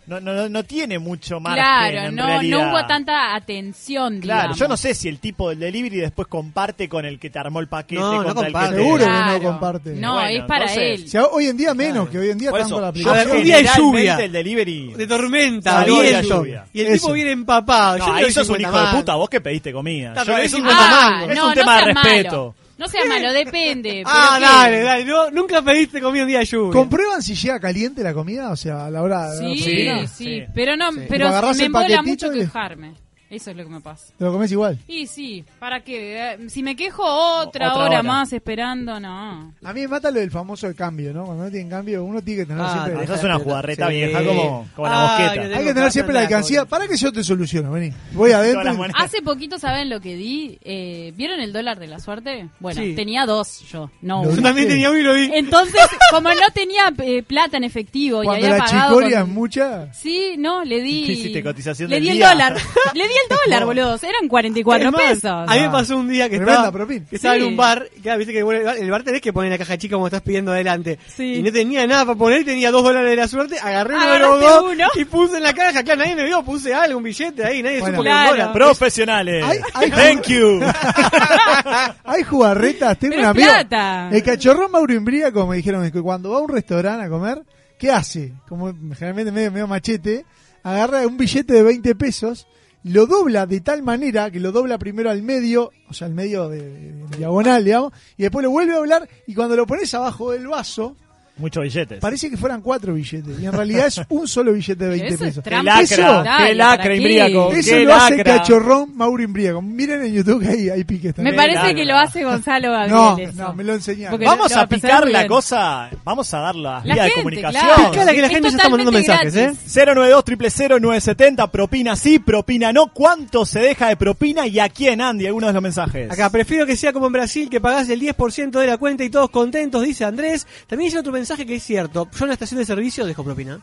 [0.08, 1.64] No, no, no- no tiene mucho margen.
[1.64, 2.58] Claro, en no, realidad.
[2.58, 4.58] no hubo tanta atención, Claro, digamos.
[4.60, 7.60] yo no sé si el tipo del delivery después comparte con el que te armó
[7.60, 8.02] el paquete.
[8.02, 8.76] No, no contra el que comparte.
[8.76, 9.32] te- Seguro que Claro.
[9.34, 9.90] no comparte.
[9.96, 11.08] No, Bueno, es para entonces- él.
[11.08, 13.38] Si a- hoy en día menos, que hoy en día Por están eso, la aplicación.
[13.38, 14.16] Un día de lluvia.
[14.18, 14.94] el delivery.
[14.94, 16.22] De tormenta, viento.
[16.40, 16.66] lluvia.
[16.74, 17.02] Y el Eso.
[17.06, 17.98] tipo viene empapado.
[18.00, 20.14] No, Yo ahí sos un 50 hijo de puta, vos que pediste comida.
[20.26, 21.30] Yo- es un, 50 Ah, mangos.
[21.30, 22.56] es no, un tema de sea respeto.
[22.82, 24.04] No sea malo, depende.
[24.08, 24.84] Ah, pero dale, ¿qué?
[24.84, 25.06] dale.
[25.06, 26.74] no, nunca pediste comida un día de lluvia.
[26.74, 28.50] ¿Comprueban si llega caliente la comida?
[28.52, 29.88] O sea, a la hora de la Sí, sí,
[30.26, 30.44] Sí.
[30.54, 31.02] pero no, Sí.
[31.08, 32.94] pero me embola paquetito mucho y- quejarme.
[33.32, 34.12] Eso es lo que me pasa.
[34.18, 34.78] ¿Te lo comes igual?
[34.90, 36.34] Y sí, ¿para qué?
[36.34, 38.04] Eh, Si me quejo otra, Otra hora, hora.
[38.04, 39.54] más esperando, no.
[39.64, 41.24] A mí me mata lo del famoso de cambio, ¿no?
[41.26, 43.06] Cuando no tienen cambio, uno tiene que tener Ah, siempre...
[43.06, 43.94] Esa es una jugarreta Sí.
[43.96, 45.58] vieja como, como la mosqueta.
[45.58, 46.66] Hay que tener siempre la alcancía.
[46.66, 47.94] Para que yo te soluciono, vení.
[48.12, 48.74] Voy adentro.
[48.86, 48.92] y-.
[48.96, 50.60] Hace poquito, ¿saben lo que di?
[50.64, 52.50] Eh, ¿Vieron el dólar de la suerte?
[52.60, 52.96] Bueno, Sí.
[52.96, 54.24] tenía dos yo, no.
[54.30, 55.32] Yo también tenía uno y lo vi.
[55.34, 55.80] Entonces,
[56.12, 59.36] como no tenía eh, plata en efectivo y Cuando había la pagado chicoria con- es
[59.36, 59.94] mucha...
[59.94, 61.06] Sí, no, le di.
[61.06, 62.30] ¿Qué hiciste, cotización Le del di el día?
[62.30, 62.54] dólar.
[62.94, 63.96] le di el dólar, boludo.
[64.02, 65.32] Eran 44 Es más, pesos.
[65.48, 67.06] A mí me pasó un día que Tremenda estaba, propina.
[67.10, 69.52] que estaba en un bar, y claro, viste que bueno, el bar tenés que poner
[69.52, 71.00] la caja chica como estás pidiendo adelante.
[71.16, 71.36] Sí.
[71.36, 74.20] Y no tenía nada para poner, tenía dos dólares de la suerte, agarré uno de
[74.20, 74.86] los Agarraste dos uno.
[74.96, 77.80] y puse en la caja, claro, nadie me vio, puse algo, un billete ahí, nadie
[77.80, 77.98] Bueno.
[77.98, 78.38] supo que era un Claro.
[78.38, 78.54] dólar.
[78.54, 79.44] Profesionales.
[79.48, 80.60] Ay, ay, Thank you.
[82.04, 83.48] Hay jugarretas, tengo Pero un es amigo.
[83.68, 84.10] plata.
[84.12, 87.42] El cachorrón Mauro Imbríaco me dijeron que cuando va a un restaurante a comer,
[87.78, 88.34] ¿qué hace?
[88.48, 90.26] Como generalmente medio, medio machete,
[90.64, 92.48] agarra un billete de 20 pesos,
[92.84, 96.50] lo dobla de tal manera que lo dobla primero al medio, o sea, al medio
[96.50, 100.48] de, diagonal, digamos, y después lo vuelve a doblar y cuando lo pones abajo del
[100.48, 100.96] vaso,
[101.42, 102.00] Muchos billetes.
[102.00, 105.14] parece que fueran cuatro billetes y en realidad es un solo billete de 20 Eso
[105.16, 105.44] es pesos.
[105.44, 105.82] Qué trampa.
[105.82, 106.96] Eso- lacra, Dale, qué lacra.
[106.96, 107.52] Imbriaco.
[107.54, 108.36] Eso qué lo hace lacra.
[108.38, 109.62] cachorrón Mauro Imbríaco.
[109.62, 111.74] Miren en YouTube que hay, hay piques Me parece lacra.
[111.76, 112.92] que lo hace Gonzalo Gabriel.
[112.96, 113.34] No, eso.
[113.44, 114.12] no, me lo enseñaron.
[114.12, 115.90] Porque Vamos lo- lo a picar la cosa.
[116.04, 117.64] Vamos a dar la La vía de gente, comunicación.
[117.66, 117.92] claro.
[117.92, 119.42] Picala que la Es gente ya está mandando mensajes, ¿eh?
[119.44, 119.76] gratis.
[119.76, 122.88] 092 970 propina sí, propina no.
[122.94, 125.26] ¿Cuánto se deja de propina y a quién, Andy?
[125.28, 126.12] Algunos de los mensajes.
[126.12, 129.10] Acá, prefiero que sea como en Brasil, que pagás el 10% de la cuenta y
[129.10, 130.46] todos contentos, dice Andrés.
[130.68, 132.08] También dice otro mensaje que es cierto.
[132.18, 133.60] Yo en la estación de servicio dejo propina.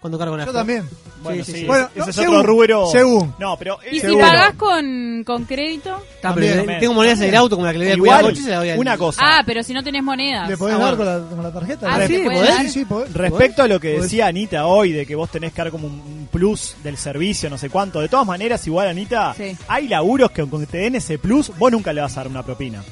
[0.00, 0.88] Cuando cargo la Yo también.
[1.24, 1.66] Bueno, Sí, sí, sí, sí.
[1.66, 2.86] Bueno, ese no, es según, otro rubro.
[2.86, 3.34] según.
[3.40, 4.26] No, pero Y si Seguro.
[4.28, 6.00] pagás con, con crédito.
[6.14, 6.78] Está, pero También.
[6.78, 8.50] tengo monedas en el auto como la que le doy a cuidar igual, coche, se
[8.50, 9.20] la doy al- una cosa.
[9.24, 10.48] Ah, pero si no tenés monedas.
[10.48, 11.86] ¿Le podés Ah, dar con la, con la tarjeta?
[11.92, 12.38] Ah, ¿Le sí, podés?
[12.38, 12.56] ¿podés?
[12.60, 13.12] Sí, sí, podés.
[13.12, 14.02] Respecto a lo que Podés.
[14.04, 17.58] decía Anita hoy, de que vos tenés que dar como un- plus del servicio, no
[17.58, 18.00] sé cuánto.
[18.00, 19.56] De todas maneras, igual, Anita, Sí.
[19.66, 22.28] hay laburos que con que te den ese plus, vos nunca le vas a dar
[22.28, 22.84] una propina.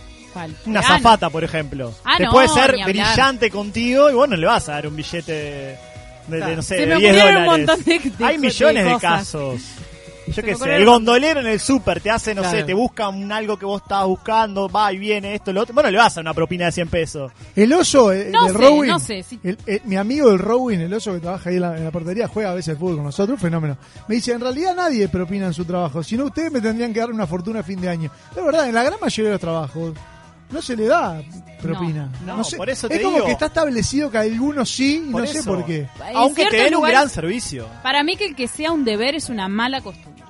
[0.66, 1.92] Una Ah, zafata, por ejemplo.
[2.04, 4.96] Ah, te no, puede ser brillante contigo y vos no le vas a dar un
[4.96, 5.76] billete de,
[6.28, 7.66] de- de, no sé, Se de me 10 ocurrieron un dólares.
[7.68, 9.60] montón de- de hay millones de casos.
[10.28, 13.08] Yo Se qué sé, el gondolero en el súper te hace, no sé, te busca
[13.08, 15.72] un algo que vos estabas buscando, va y viene esto, lo otro.
[15.72, 17.30] Bueno, le vas a dar una propina de 100 pesos.
[17.54, 19.38] El oso eh, No del sé, Rowing, no sé, sí.
[19.44, 21.92] el- eh, mi amigo del Rowing, el oso que trabaja ahí en la, en la
[21.92, 23.76] portería, juega a veces fútbol con nosotros, fenómeno.
[24.08, 26.98] Me dice, en realidad nadie propina en su trabajo, si no ustedes me tendrían que
[26.98, 28.10] dar una fortuna a fin de año.
[28.36, 29.92] Es verdad, en la gran mayoría de los trabajos
[30.50, 31.22] no se le da
[31.60, 32.08] propina.
[32.24, 33.26] No, sé, por eso es como digo.
[33.26, 35.50] que está establecido que a algunos sí y Por no sé eso.
[35.54, 35.88] por qué.
[36.08, 37.68] En Aunque te ciertos den un lugares- gran servicio.
[37.82, 40.22] Para mí que el que sea un deber es una mala costumbre.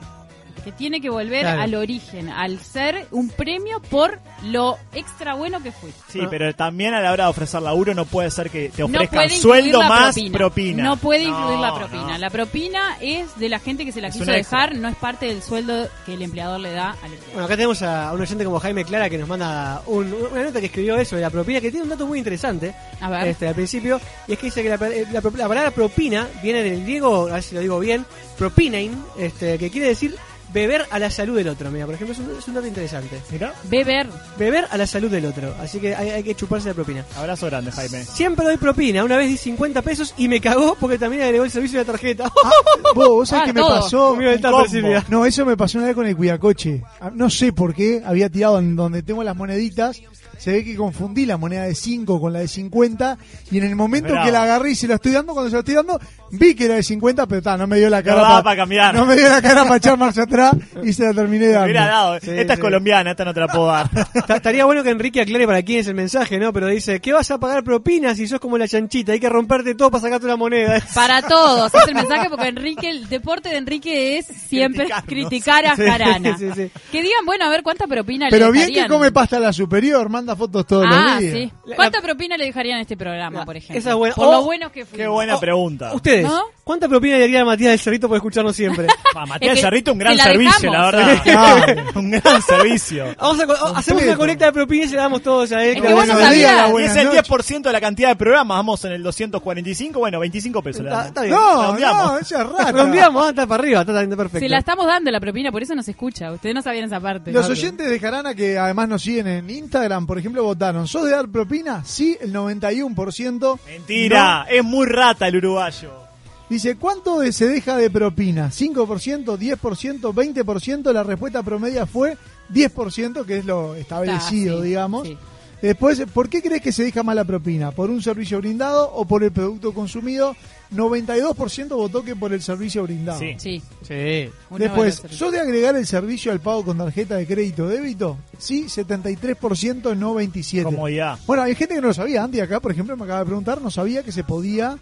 [0.66, 1.62] Que tiene que volver Claro.
[1.62, 6.00] al origen, al ser un premio por lo extra bueno que fuiste.
[6.08, 9.30] Sí, pero también a la hora de ofrecer laburo no puede ser que te ofrezcan
[9.30, 10.36] sueldo más propina.
[10.38, 10.82] propina.
[10.82, 11.74] No puede No, incluir la no.
[11.76, 12.18] propina.
[12.18, 15.26] La propina es de la gente que se la Es quiso dejar, no es parte
[15.26, 17.26] del sueldo que el empleador le da al empleado.
[17.34, 20.58] Bueno, acá tenemos a un oyente como Jaime Clara que nos manda un- una nota
[20.58, 23.28] que escribió eso de la propina, que tiene un dato muy interesante A ver.
[23.28, 26.64] este, al principio, y es que dice que la, eh, la- la palabra propina viene
[26.64, 28.04] del griego, a ver si lo digo bien,
[28.36, 30.16] propinain, este, que quiere decir
[30.56, 31.70] beber a la salud del otro.
[31.70, 33.20] Mira, por ejemplo, es un, es un dato interesante.
[33.30, 34.06] Mirá, Beber.
[34.38, 37.04] Beber a la salud del otro, así que hay, hay que chuparse la propina.
[37.16, 38.04] abrazo grande, Jaime.
[38.04, 41.50] Siempre doy propina, una vez di 50 pesos y me cagó porque también agregó el
[41.50, 42.24] servicio de la tarjeta.
[42.44, 42.50] Ah,
[42.94, 43.80] vos, vos sabés Ah, que me todo.
[43.80, 44.12] pasó.
[44.14, 45.02] Un combo.
[45.08, 46.82] No, eso me pasó una vez con el cuidacoche.
[47.00, 50.00] Ah, No sé por qué, había tirado en donde tengo las moneditas.
[50.38, 53.16] Se ve que confundí la moneda de 5 con la de 50
[53.50, 54.26] y en el momento Bravo.
[54.26, 55.98] que la agarré y se la estoy dando, cuando se la estoy dando,
[56.30, 58.56] vi que era de 50, pero ta, no me dio la cara daba pa- pa'
[58.56, 58.94] cambiar.
[58.94, 60.45] No me dio la cara para echar marcha atrás
[60.82, 61.64] y se la terminé dando.
[61.64, 62.20] hubiera dado.
[62.20, 62.62] Sí, esta es sí.
[62.62, 63.88] colombiana, esta no te la puedo dar.
[64.26, 66.52] Ta- Estaría bueno que Enrique aclare para quién es el mensaje, ¿no?
[66.52, 69.12] Pero dice, ¿qué vas a pagar propina si sos como la chanchita?
[69.12, 70.80] Hay que romperte todo para sacarte una moneda.
[70.94, 75.76] Para todos, es el mensaje porque Enrique, el deporte de Enrique es siempre criticar a
[75.76, 76.36] Sí, Jarana.
[76.38, 76.70] sí, sí.
[76.92, 78.88] Que digan, bueno, a ver cuánta propina Pero le bien que dejarían.
[78.98, 81.50] come pasta la superior, manda fotos todos Ah, los días.
[81.74, 83.78] ¿Cuánta propina le dejarían a este programa, por ejemplo?
[83.78, 84.14] esa es buena.
[84.14, 85.04] Por Oh, lo buenos que fuimos.
[85.04, 85.92] Qué buena Oh, pregunta.
[85.94, 86.44] Ustedes, ¿No?
[86.64, 88.86] ¿cuánta propina le daría a Matías del Cerrito por escucharnos siempre?
[89.12, 91.84] Pa, Matías Es que Cerrito, un gran se servicio, la verdad.
[91.96, 93.04] un gran servicio.
[93.18, 95.76] Vamos a, co- hacemos una colecta de propina y se la damos todos a él.
[95.76, 96.68] Es que que vos no bueno, Buenos días, sabías.
[96.68, 97.30] Y buenas es el noches.
[97.30, 98.56] 10% de la cantidad de programas.
[98.58, 100.82] Vamos en el 245, bueno, 25 pesos.
[100.82, 101.08] le Está, damos.
[101.08, 101.34] está bien.
[101.34, 102.12] No, Redondeamos.
[102.12, 102.72] no, esa es rata.
[102.72, 104.38] Redondeamos, ah, está para arriba, está, está perfecto.
[104.40, 106.32] Se la estamos dando la propina, por eso nos escucha.
[106.32, 107.32] Ustedes no sabían esa parte.
[107.32, 110.86] Los oyentes de Jarana que además nos siguen en Instagram, por ejemplo, votaron.
[110.88, 111.82] ¿Sos de dar propina?
[111.84, 113.58] Sí, el 91%.
[113.66, 116.05] Mentira, es muy rata el uruguayo.
[116.48, 118.50] Dice, ¿cuánto de- se deja de propina?
[118.50, 120.92] ¿5%, 10%, 20%?
[120.92, 122.16] La respuesta promedia fue
[122.48, 125.08] 10%, que es lo establecido, Ah, sí, digamos.
[125.08, 125.18] sí.
[125.62, 127.70] Después, ¿por qué crees que se deja mala propina?
[127.72, 130.36] ¿Por un servicio brindado o por el producto consumido?
[130.70, 133.18] 92% votó que por el servicio brindado.
[133.20, 133.34] Sí.
[133.38, 133.62] Sí.
[133.82, 134.28] Sí.
[134.58, 138.18] Después, ¿sos de agregar el servicio al pago con tarjeta de crédito o débito?
[138.36, 140.64] Sí, 73%, no 27%.
[140.64, 141.18] Comodidad.
[141.26, 142.22] Bueno, hay gente que no lo sabía.
[142.24, 144.76] Andy acá, por ejemplo, me acaba de preguntar, no sabía que se podía.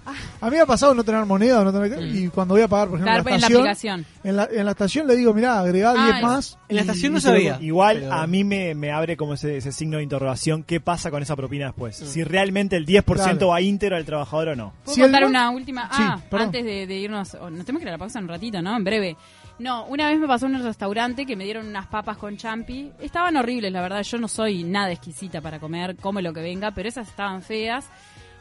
[0.44, 2.02] A mí me ha pasado no tener moneda no tener...
[2.14, 4.07] Y cuando voy a pagar, por ejemplo, Estar en en la la estación, aplicación.
[4.24, 6.59] en la, en la estación le digo, mirá, agregá Ah, 10 es- más.
[6.68, 7.59] en la estación no y sabía.
[7.61, 10.62] Igual Pero- a mí me, me abre como ese, ese signo de interrogación.
[10.62, 11.96] ¿Qué pasa con esa propina después?
[11.96, 13.48] Si realmente el 10% Claro.
[13.48, 14.72] va íntegro al trabajador o no.
[14.85, 15.88] ¿Puedo Si contar una última?
[15.90, 18.61] Ah, antes de, de irnos, oh, nos tenemos que ir a la pausa un ratito,
[18.61, 18.76] ¿no?
[18.76, 19.16] En breve.
[19.59, 22.90] No, una vez me pasó en un restaurante que me dieron unas papas con champi.
[23.00, 24.02] Estaban horribles, la verdad.
[24.02, 27.87] Yo no soy nada exquisita para comer, come lo que venga, pero esas estaban feas.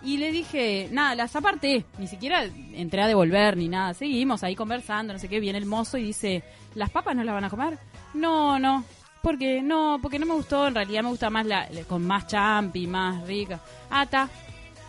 [0.04, 1.86] Y le dije, nada, las aparté.
[1.98, 3.94] Ni siquiera entré a devolver ni nada.
[3.94, 5.40] Seguimos ahí conversando, no sé qué.
[5.40, 6.44] Viene el mozo y dice,
[6.76, 7.78] ¿las papas no las van a comer?
[8.14, 8.84] No, no.
[9.22, 9.62] ¿Por qué?
[9.62, 10.68] No, porque no me gustó.
[10.68, 13.62] En realidad me gusta más la, con más champi, más rica.
[13.90, 14.30] Ah, está.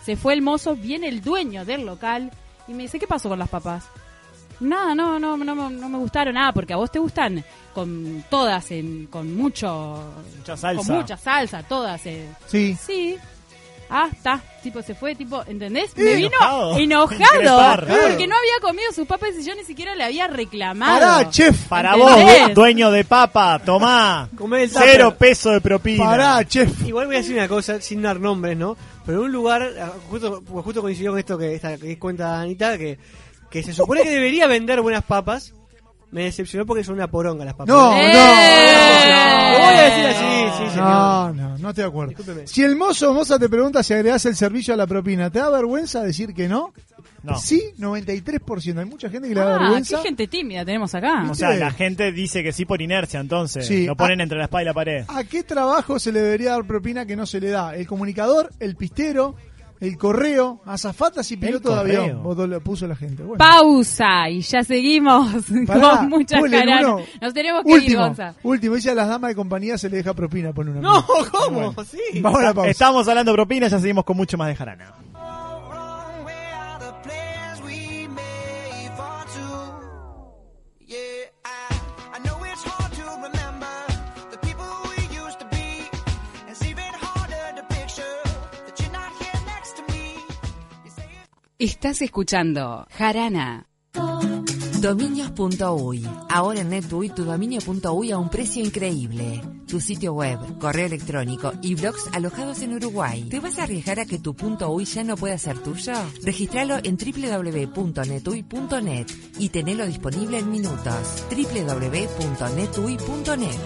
[0.04, 2.30] Se fue el mozo, viene el dueño del local
[2.66, 3.86] y me dice, ¿qué pasó con las papas?
[4.60, 8.70] Nada, no, no, no, no me gustaron nada, porque a vos te gustan con todas,
[8.70, 10.12] en, con mucho...
[10.38, 10.86] Mucha salsa.
[10.86, 12.04] Con mucha salsa, todas.
[12.06, 12.28] eh.
[12.46, 12.76] Sí.
[12.80, 13.16] Sí.
[13.90, 14.40] Ah, está.
[14.62, 15.92] Tipo, se fue, tipo, ¿entendés?
[15.94, 16.30] Sí, me vino
[16.76, 16.78] enojado.
[16.78, 17.86] enojado.
[17.86, 21.00] Porque no había comido sus papas y yo ni siquiera le había reclamado.
[21.00, 21.68] Pará, chef.
[21.68, 22.42] Para ¿Entendés?
[22.42, 24.28] vos, dueño de papa, tomá.
[24.36, 26.04] Comé el Cero peso de propina.
[26.04, 26.86] Pará, chef.
[26.86, 28.76] Igual voy a decir una cosa, sin dar nombres, ¿no?
[29.04, 32.40] Pero en un lugar, ah, justo, pues justo coincidió con esto que, esta, que cuenta
[32.40, 32.98] Anita, que,
[33.50, 35.52] que se supone que debería vender buenas papas.
[36.10, 37.74] Me decepcionó porque son una poronga las papas.
[37.74, 38.12] No, ¡Eh!
[38.12, 39.52] no.
[39.52, 40.33] Lo voy a decir así,
[40.64, 40.86] sí, señor.
[40.88, 42.08] No, no, no estoy de acuerdo.
[42.10, 42.46] Discúlpeme.
[42.46, 45.38] Si el mozo o moza te pregunta si agregás el servicio a la propina, ¿te
[45.38, 46.72] da vergüenza decir que no?
[47.22, 47.38] No.
[47.38, 48.78] Sí, 93%.
[48.78, 49.96] Hay mucha gente que le da Ah, vergüenza.
[49.98, 51.26] qué gente tímida tenemos acá.
[51.30, 53.66] O sea, la gente dice que sí por inercia, entonces.
[53.66, 53.86] Sí.
[53.86, 54.24] Lo ponen Ah.
[54.24, 55.04] entre la espada y la pared.
[55.08, 57.74] ¿A qué trabajo se le debería dar propina que no se le da?
[57.74, 59.34] ¿El comunicador, el pistero,
[59.84, 62.22] el correo, azafatas y pilotos de avión?
[62.22, 63.22] Votó, lo puso la gente.
[63.22, 63.38] Bueno.
[63.38, 65.30] Pausa y ya seguimos
[65.66, 66.84] Pará, con muchas ponle caras.
[66.84, 67.00] uno.
[67.20, 68.34] Nos tenemos que ir, último, Gonza.
[68.42, 68.74] último.
[68.76, 70.80] Dice a las damas de compañía se le deja propina, pone una.
[70.80, 71.72] No, ¿cómo?
[71.72, 71.84] Bueno.
[71.84, 72.20] Sí.
[72.20, 72.70] Vamos a la pausa.
[72.70, 74.92] Estamos hablando de propina, ya seguimos con mucho más de jarana.
[91.64, 93.66] Estás escuchando Jarana.
[94.82, 96.06] Dominios.uy.
[96.28, 99.40] Ahora en NetUI tu dominio.uy a un precio increíble.
[99.66, 103.26] Tu sitio web, correo electrónico y blogs alojados en Uruguay.
[103.30, 104.36] ¿Te vas a arriesgar a que tu
[104.68, 105.94] .uy ya no pueda ser tuyo?
[106.22, 109.06] Registralo en www.netuy.net
[109.38, 111.24] y tenelo disponible en minutos.
[111.30, 113.60] www.netuy.net.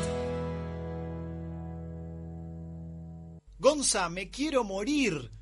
[3.59, 5.33] Gonza, me quiero morir.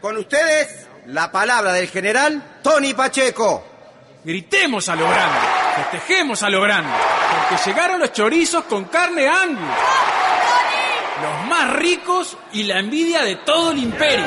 [0.00, 3.66] Con ustedes, la palabra del general Tony Pacheco.
[4.24, 5.38] Gritemos a lo grande,
[5.76, 6.90] festejemos a lo grande,
[7.48, 9.68] porque llegaron los chorizos con carne Angus.
[11.22, 14.24] Los más ricos y la envidia de todo el imperio.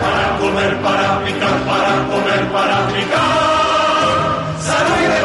[0.00, 4.54] Para comer, para picar, para comer, para picar.
[4.60, 5.24] Salud y de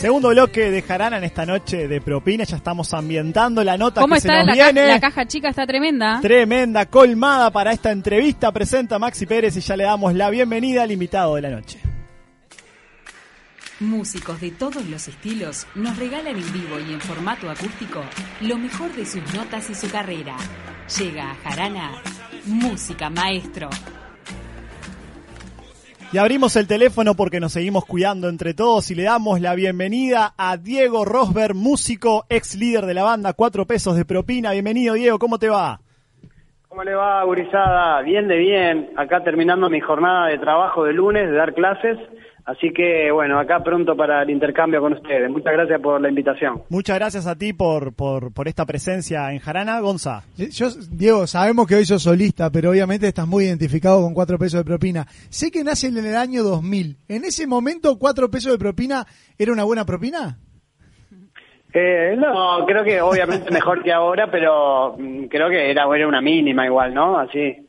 [0.00, 2.44] Segundo bloque de Jarana en esta noche de propina.
[2.44, 4.88] Ya estamos ambientando la nota ¿Cómo que se está nos la, ca- viene.
[4.88, 5.50] la caja chica?
[5.50, 6.20] Está tremenda.
[6.22, 8.50] Tremenda, colmada para esta entrevista.
[8.50, 11.78] Presenta Maxi Pérez y ya le damos la bienvenida al invitado de la noche.
[13.80, 18.02] Músicos de todos los estilos nos regalan en vivo y en formato acústico
[18.40, 20.36] lo mejor de sus notas y su carrera.
[20.98, 21.92] Llega a Jarana
[22.46, 23.68] Música Maestro.
[26.12, 30.34] Y abrimos el teléfono porque nos seguimos cuidando entre todos y le damos la bienvenida
[30.36, 34.50] a Diego Rosberg, músico, ex líder de la banda Cuatro Pesos de Propina.
[34.50, 35.78] Bienvenido, Diego, ¿cómo te va?
[36.68, 38.02] ¿Cómo le va, gurizada?
[38.02, 38.90] Bien de bien.
[38.96, 41.96] Acá terminando mi jornada de trabajo de lunes, de dar clases.
[42.44, 45.30] Así que, bueno, acá pronto para el intercambio con ustedes.
[45.30, 46.62] Muchas gracias por la invitación.
[46.68, 49.80] Muchas gracias a ti por, por, por esta presencia en Jarana.
[49.80, 50.22] Gonza.
[50.36, 54.60] Yo, Diego, sabemos que hoy sos solista, pero obviamente estás muy identificado con cuatro pesos
[54.60, 55.06] de propina.
[55.28, 56.96] Sé que nace en el año 2000.
[57.08, 59.06] ¿En ese momento cuatro pesos de propina
[59.38, 60.38] era una buena propina?
[61.72, 66.20] Eh, no, creo que obviamente mejor que ahora, pero mm, creo que era, era una
[66.20, 67.18] mínima igual, ¿no?
[67.18, 67.66] Así.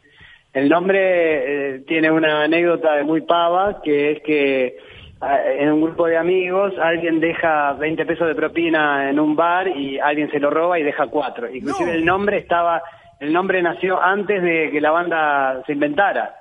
[0.53, 4.77] El nombre eh, tiene una anécdota de muy pava, que es que
[5.21, 9.69] ah, en un grupo de amigos alguien deja 20 pesos de propina en un bar
[9.69, 11.49] y alguien se lo roba y deja cuatro.
[11.49, 12.81] Inclusive el nombre estaba,
[13.19, 16.35] el nombre nació antes de que la banda se inventara.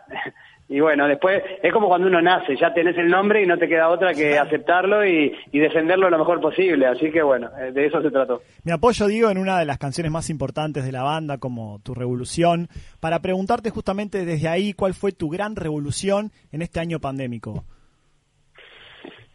[0.71, 3.67] Y bueno, después es como cuando uno nace, ya tenés el nombre y no te
[3.67, 6.87] queda otra que aceptarlo y, y defenderlo lo mejor posible.
[6.87, 8.41] Así que bueno, eh, de eso se trató.
[8.63, 11.93] Me apoyo, Diego, en una de las canciones más importantes de la banda, como Tu
[11.93, 12.69] Revolución,
[13.01, 17.65] para preguntarte justamente desde ahí cuál fue tu gran revolución en este año pandémico.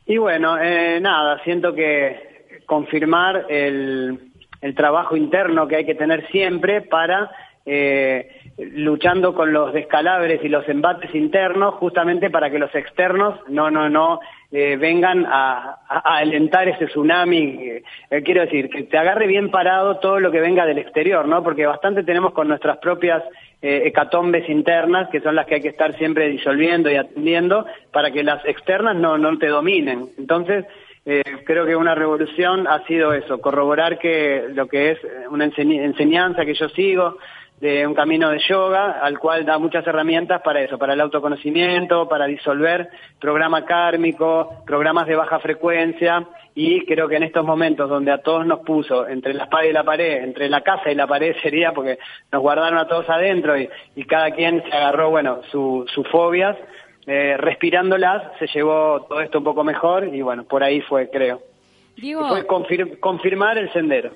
[0.06, 6.26] Y bueno, eh, nada, siento que confirmar el, el trabajo interno que hay que tener
[6.30, 7.30] siempre para
[7.66, 13.70] eh, luchando con los descalabres y los embates internos, justamente para que los externos no,
[13.70, 17.82] no, no eh, vengan a, alentar ese tsunami.
[18.10, 21.44] Eh, quiero decir, que te agarre bien parado todo lo que venga del exterior, ¿no?
[21.44, 23.24] Porque bastante tenemos con nuestras propias
[23.62, 28.12] eh, hecatombes internas, que son las que hay que estar siempre disolviendo y atendiendo, para
[28.12, 30.08] que las externas no, no te dominen.
[30.18, 30.66] Entonces,
[31.06, 35.84] eh, creo que una revolución ha sido eso, corroborar que lo que es una enseñ-
[35.84, 37.18] enseñanza que yo sigo,
[37.60, 42.08] de un camino de yoga, al cual da muchas herramientas para eso, para el autoconocimiento,
[42.10, 42.90] para disolver
[43.20, 48.46] programa kármico, programas de baja frecuencia, y creo que en estos momentos donde a todos
[48.46, 51.72] nos puso entre la espada y la pared, entre la casa y la pared sería
[51.72, 51.98] porque
[52.32, 56.58] nos guardaron a todos adentro y, y cada quien se agarró, bueno, su- sus fobias,
[57.08, 61.40] eh, respirándolas se llevó todo esto un poco mejor y bueno, por ahí fue, creo.
[62.28, 64.12] Fue confir- confirmar el sendero.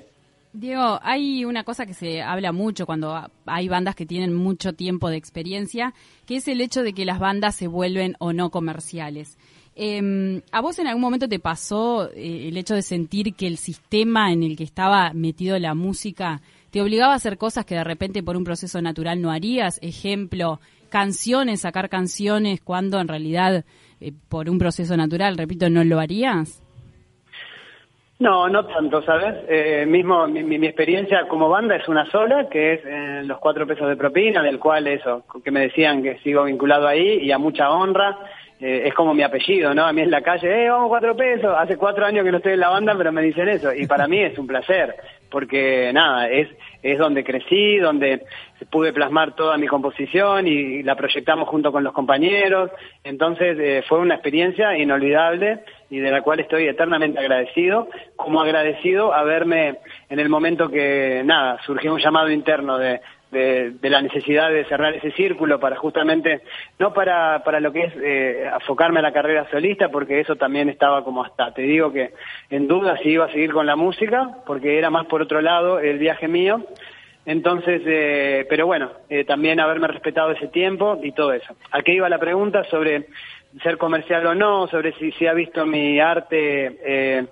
[0.52, 5.08] Diego, hay una cosa que se habla mucho cuando hay bandas que tienen mucho tiempo
[5.08, 5.94] de experiencia,
[6.26, 9.38] que es el hecho de que las bandas se vuelven o no comerciales.
[9.76, 13.56] Eh, ¿A vos en algún momento te pasó eh, el hecho de sentir que el
[13.56, 17.84] sistema en el que estaba metido la música te obligaba a hacer cosas que de
[17.84, 19.78] repente por un proceso natural no harías?
[19.82, 23.64] Ejemplo, canciones, sacar canciones cuando en realidad
[24.00, 26.60] eh, por un proceso natural, repito, no lo harías.
[28.20, 29.34] No, no tanto, ¿sabes?
[29.48, 33.66] Eh, mismo mi, mi- experiencia como banda es una sola, que es eh, los cuatro
[33.66, 37.38] pesos de propina, del cual eso, que me decían que sigo vinculado ahí y a
[37.38, 38.18] mucha honra.
[38.60, 39.86] Eh, es como mi apellido, ¿no?
[39.86, 41.54] A mí en la calle, eh, vamos cuatro pesos.
[41.56, 43.72] Hace cuatro años que no estoy en la banda, pero me dicen eso.
[43.72, 44.94] Y para mí es un placer,
[45.30, 46.46] porque nada, es,
[46.82, 48.22] es donde crecí, donde
[48.70, 52.70] pude plasmar toda mi composición y la proyectamos junto con los compañeros.
[53.02, 59.14] Entonces eh, fue una experiencia inolvidable y de la cual estoy eternamente agradecido, como agradecido
[59.14, 59.78] haberme
[60.10, 64.94] en el momento que, nada, surgió un llamado interno de, de, la necesidad de cerrar
[64.94, 66.42] ese círculo para justamente,
[66.78, 70.68] no para, para lo que es eh, enfocarme a la carrera solista, porque eso también
[70.68, 72.12] estaba como hasta, te digo que
[72.50, 75.78] en duda si iba a seguir con la música, porque era más por otro lado
[75.78, 76.64] el viaje mío,
[77.26, 81.54] entonces, eh, pero bueno, eh, también haberme respetado ese tiempo y todo eso.
[81.70, 83.06] ¿A qué iba la pregunta sobre
[83.62, 84.66] ser comercial o no?
[84.68, 87.26] Sobre si, si ha visto mi arte eh,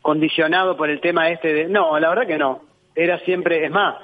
[0.00, 1.68] condicionado por el tema este de...
[1.68, 2.62] No, la verdad que no.
[2.94, 3.96] Era siempre, es más,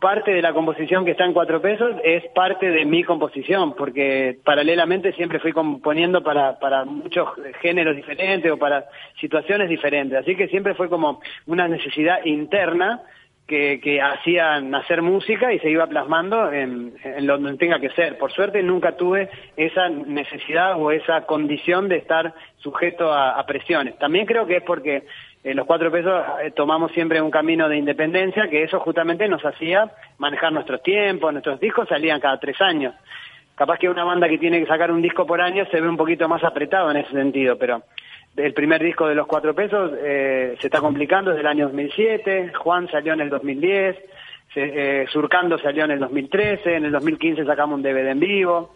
[0.00, 4.38] parte de la composición que está en cuatro pesos es parte de mi composición, porque
[4.44, 7.28] paralelamente siempre fui componiendo para, para muchos
[7.60, 8.86] géneros diferentes o para
[9.20, 10.18] situaciones diferentes.
[10.18, 13.02] Así que siempre fue como una necesidad interna
[13.46, 18.16] que, que hacía nacer música y se iba plasmando en, en donde tenga que ser.
[18.16, 23.98] Por suerte nunca tuve esa necesidad o esa condición de estar sujeto a presiones.
[23.98, 25.04] También creo que es porque
[25.42, 29.44] en los cuatro pesos eh, tomamos siempre un camino de independencia, que eso justamente nos
[29.44, 32.94] hacía manejar nuestros tiempos, nuestros discos salían cada tres años.
[33.54, 35.96] Capaz que una banda que tiene que sacar un disco por año se ve un
[35.96, 37.82] poquito más apretado en ese sentido, pero
[38.36, 42.52] el primer disco de los cuatro pesos eh, se está complicando desde el año 2007,
[42.54, 43.96] Juan salió en el 2010,
[44.54, 48.72] se- eh, Surcando salió en el 2013, en el 2015 sacamos un DVD en vivo,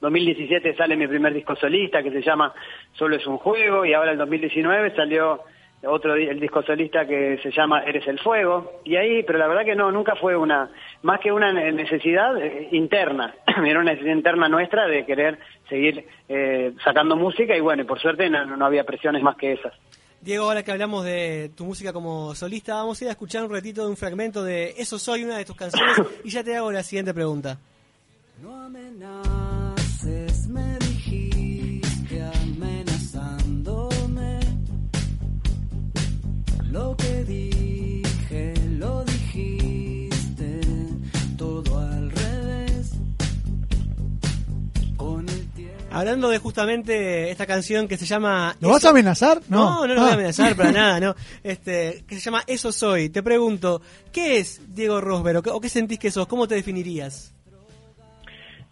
[0.00, 2.52] 2017 sale mi primer disco solista que se llama
[2.92, 5.40] Solo es un juego y ahora el 2019 salió
[5.86, 8.80] otro el disco solista que se llama Eres el fuego.
[8.84, 10.70] Y ahí pero la verdad que no nunca fue una
[11.02, 13.34] más que una ne- necesidad eh, interna.
[13.66, 18.00] Era una necesidad interna nuestra de querer seguir eh, sacando música y bueno y por
[18.00, 19.72] suerte no, no había presiones más que esas.
[20.20, 23.50] Diego, ahora que hablamos de tu música como solista, vamos a ir a escuchar un
[23.52, 26.72] ratito de un fragmento de Eso Soy, una de tus canciones, y ya te hago
[26.72, 27.58] la siguiente pregunta.
[28.40, 30.83] No amenaces, me
[45.94, 48.56] Hablando de justamente esta canción que se llama...
[48.60, 49.40] ¿Lo vas a amenazar?
[49.48, 50.14] No, no, lo voy a Ah.
[50.14, 51.14] amenazar para nada, no.
[51.42, 53.10] Este, que se llama Eso Soy.
[53.10, 53.80] Te pregunto,
[54.12, 56.26] ¿qué es Diego Rosberg o qué, o qué sentís que sos?
[56.26, 57.30] ¿Cómo te definirías?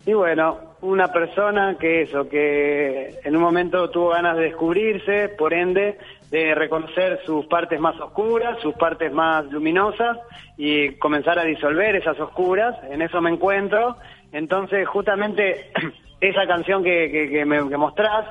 [0.04, 5.54] Y bueno, una persona que eso, que en un momento tuvo ganas de descubrirse, por
[5.54, 5.96] ende,
[6.28, 10.18] de reconocer sus partes más oscuras, sus partes más luminosas
[10.56, 12.74] y comenzar a disolver esas oscuras.
[12.90, 13.96] En eso me encuentro.
[14.32, 15.70] Entonces, justamente
[16.28, 18.26] esa canción que, que, que me mostrás,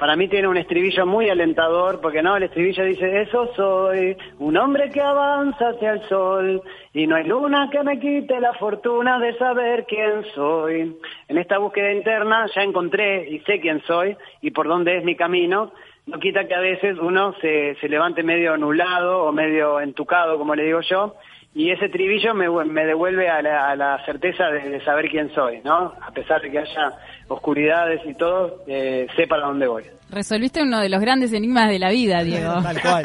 [0.00, 4.56] para mí tiene un estribillo muy alentador, porque no, el estribillo dice, eso soy, un
[4.56, 6.62] hombre que avanza hacia el sol,
[6.94, 10.96] y no hay luna que me quite la fortuna de saber quién soy.
[11.28, 15.16] En esta búsqueda interna ya encontré y sé quién soy y por dónde es mi
[15.16, 15.70] camino.
[16.06, 20.54] No quita que a veces uno se, se levante medio nublado o medio entucado, como
[20.54, 21.14] le digo yo,
[21.54, 25.34] y ese tribillo me, me devuelve a la, a la certeza de, de saber quién
[25.34, 25.94] soy, ¿no?
[26.00, 26.92] A pesar de que haya
[27.28, 29.84] oscuridades y todo, eh, sé para dónde voy.
[30.10, 32.62] Resolviste uno de los grandes enigmas de la vida, Diego.
[32.62, 33.04] Tal cual.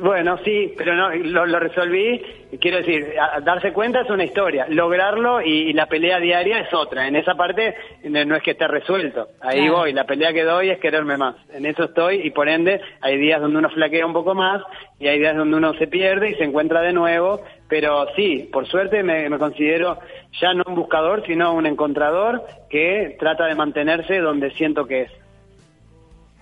[0.00, 2.22] Bueno, sí, pero no, lo, lo resolví.
[2.60, 6.72] Quiero decir, a- darse cuenta es una historia, lograrlo y, y la pelea diaria es
[6.72, 7.06] otra.
[7.08, 7.74] En esa parte
[8.04, 9.28] no, es que esté resuelto.
[9.40, 9.76] Ahí Claro.
[9.78, 11.36] voy, la pelea que doy es quererme más.
[11.52, 14.62] En eso estoy y por ende hay días donde uno flaquea un poco más
[14.98, 17.40] y hay días donde uno se pierde y se encuentra de nuevo.
[17.68, 19.98] Pero sí, por suerte me, me considero
[20.40, 25.10] ya no un buscador, sino un encontrador que trata de mantenerse donde siento que es.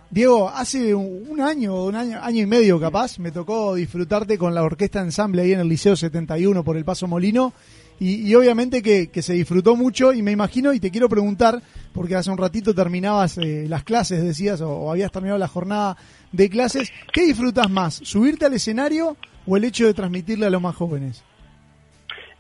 [0.08, 4.62] Diego, hace un año, un año, año y medio capaz, me tocó disfrutarte con la
[4.62, 7.52] orquesta ensamble ahí en el Liceo 71 por el Paso Molino.
[7.98, 11.60] Y, y obviamente que, se disfrutó mucho y me imagino, y te quiero preguntar,
[11.92, 15.96] porque hace un ratito terminabas eh, las clases, decías, o, o habías terminado la jornada
[16.30, 17.94] de clases, ¿qué disfrutas más?
[17.94, 21.24] ¿Subirte al escenario o el hecho de transmitirle a los más jóvenes?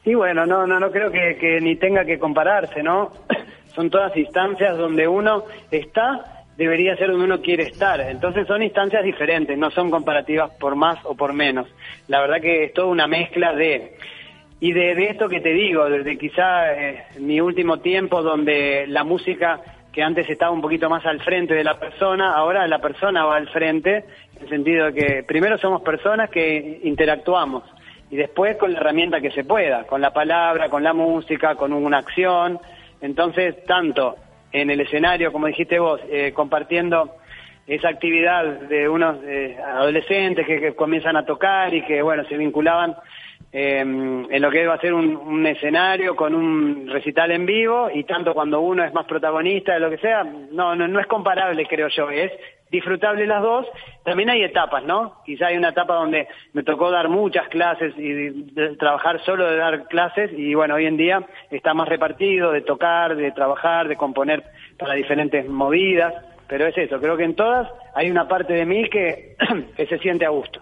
[0.04, 3.10] Y bueno, no, no, no creo que, que ni tenga que compararse, ¿no?
[3.74, 8.00] Son todas instancias donde uno está, debería ser donde uno quiere estar.
[8.00, 11.68] Entonces son instancias diferentes, no son comparativas por más o por menos.
[12.08, 13.96] La verdad que es toda una mezcla de...
[14.58, 19.04] Y de, de esto que te digo, desde quizá eh, mi último tiempo donde la
[19.04, 19.60] música
[19.92, 23.36] que antes estaba un poquito más al frente de la persona, ahora la persona va
[23.36, 24.04] al frente,
[24.36, 27.64] en el sentido de que primero somos personas que interactuamos
[28.10, 31.72] y después con la herramienta que se pueda, con la palabra, con la música, con
[31.72, 32.58] una acción.
[33.00, 34.16] Entonces, tanto
[34.52, 37.16] en el escenario, como dijiste vos, eh, compartiendo
[37.66, 42.36] esa actividad de unos eh, adolescentes que, que comienzan a tocar y que, bueno, se
[42.36, 42.94] vinculaban
[43.58, 48.04] eh, en lo que va a ser un, escenario con un recital en vivo y
[48.04, 51.64] tanto cuando uno es más protagonista de lo que sea, no, no, no es comparable,
[51.66, 52.30] creo yo, es
[52.70, 53.66] disfrutable las dos.
[54.04, 55.22] También hay etapas, ¿no?
[55.24, 59.56] Quizá hay una etapa donde me tocó dar muchas clases y de- trabajar solo de
[59.56, 63.96] dar clases y bueno, hoy en día está más repartido de tocar, de trabajar, de
[63.96, 64.44] componer
[64.78, 66.12] para diferentes movidas,
[66.46, 69.34] pero es eso, creo que en todas hay una parte de mí que
[69.78, 70.60] se siente a gusto.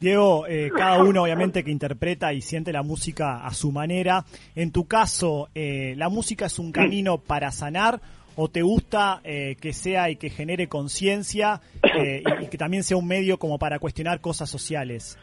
[0.00, 4.24] Diego, eh, cada uno obviamente que interpreta y siente la música a su manera.
[4.54, 8.00] En tu caso, eh, ¿la música es un camino para sanar
[8.36, 12.96] o te gusta eh, que sea y que genere conciencia y, y que también sea
[12.96, 15.18] un medio como para cuestionar cosas sociales?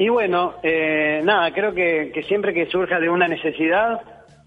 [0.00, 4.00] Y bueno, eh, nada, creo que, que siempre que surja de una necesidad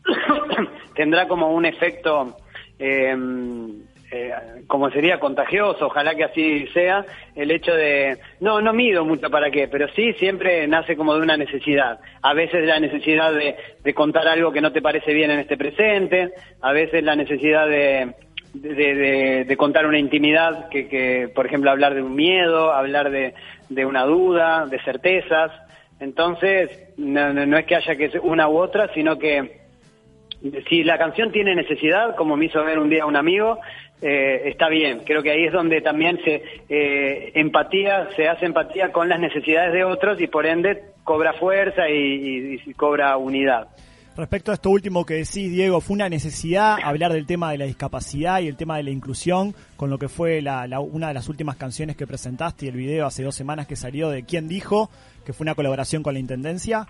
[0.95, 2.37] tendrá como un efecto,
[2.79, 3.15] eh,
[4.15, 4.31] eh,
[4.67, 7.03] como sería contagioso, ojalá que así sea,
[7.35, 11.21] el hecho de, no, no mido mucho para qué, pero sí siempre nace como de
[11.21, 11.99] una necesidad.
[12.21, 15.57] A veces la necesidad de, de contar algo que no te parece bien en este
[15.57, 16.29] presente,
[16.61, 18.13] a veces la necesidad de,
[18.53, 23.33] de, contar una intimidad, que, que, por ejemplo, hablar de un miedo, hablar de,
[23.69, 25.51] de una duda, de certezas.
[25.99, 29.63] Entonces, no, no- no es que haya que una u otra, sino que
[30.67, 33.59] si la canción tiene necesidad, como me hizo ver un día un amigo,
[34.03, 35.01] eh, está bien.
[35.05, 39.73] Creo que ahí es donde también se eh, empatía, se hace empatía con las necesidades
[39.73, 43.67] de otros y por ende cobra fuerza y, y- y cobra unidad.
[44.15, 47.65] Respecto a esto último que decís, Diego, fue una necesidad hablar del tema de la
[47.65, 51.15] discapacidad y el tema de la inclusión con lo que fue la, la- una de
[51.15, 54.47] las últimas canciones que presentaste y el video hace dos semanas que salió de ¿Quién
[54.47, 54.89] dijo?
[55.25, 56.85] que fue una colaboración con la Intendencia.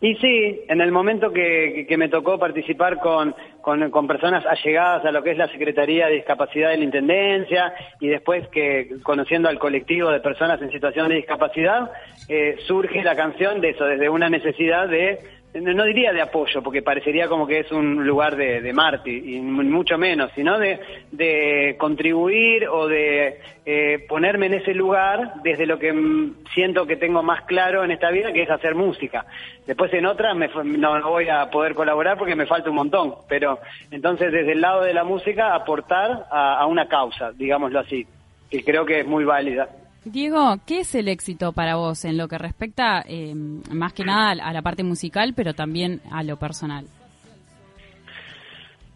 [0.00, 3.34] Y sí, en el momento que, que- que me tocó participar con,
[3.64, 7.74] con, con personas allegadas a lo que es la Secretaría de Discapacidad de la Intendencia
[7.98, 11.90] y después que conociendo al colectivo de personas en situación de discapacidad,
[12.28, 15.18] eh, surge la canción de eso, desde una necesidad de,
[15.54, 19.40] no diría de apoyo, porque parecería como que es un lugar de, de mártir, y
[19.40, 20.80] mucho menos, sino de,
[21.12, 26.96] de contribuir o de eh, ponerme en ese lugar desde lo que mm, siento que
[26.96, 29.26] tengo más claro en esta vida, que es hacer música.
[29.64, 33.14] Después en otras me no, no voy a poder colaborar porque me falta un montón,
[33.28, 38.06] pero entonces desde el lado de la música aportar a, a una causa, digámoslo así,
[38.50, 39.68] que creo que es muy válida.
[40.04, 44.32] Diego, ¿qué es el éxito para vos en lo que respecta eh, más que nada
[44.32, 46.84] a la parte musical, pero también a lo personal?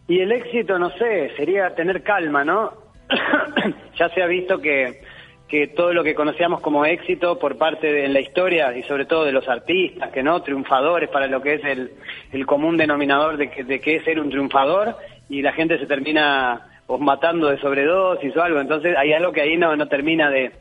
[0.06, 2.72] Y el éxito, no sé, sería tener calma, ¿no?
[3.98, 5.00] ya se ha visto que,
[5.48, 9.24] que todo lo que conocíamos como éxito por parte de la historia y sobre todo
[9.24, 11.92] de los artistas, que no, triunfadores para lo que es el,
[12.32, 14.96] el común denominador de que, de que es ser un triunfador
[15.30, 19.42] y la gente se termina o matando de sobredosis o algo, entonces hay algo que
[19.42, 20.52] ahí no, no termina de...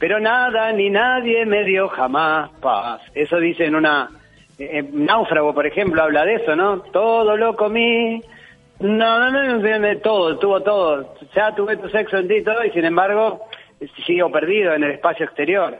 [0.00, 3.00] Pero nada ni nadie me dio jamás paz.
[3.14, 4.08] Eso dice en una...
[4.58, 6.80] eh, Náufrago, por ejemplo, habla de eso, ¿no?
[6.80, 8.20] Todo lo comí,
[8.80, 11.14] no, no, no, todo, tuvo todo.
[11.36, 13.42] Ya tuve tu sexo en ti todo, y sin embargo,
[14.06, 15.78] sigo perdido en el espacio exterior.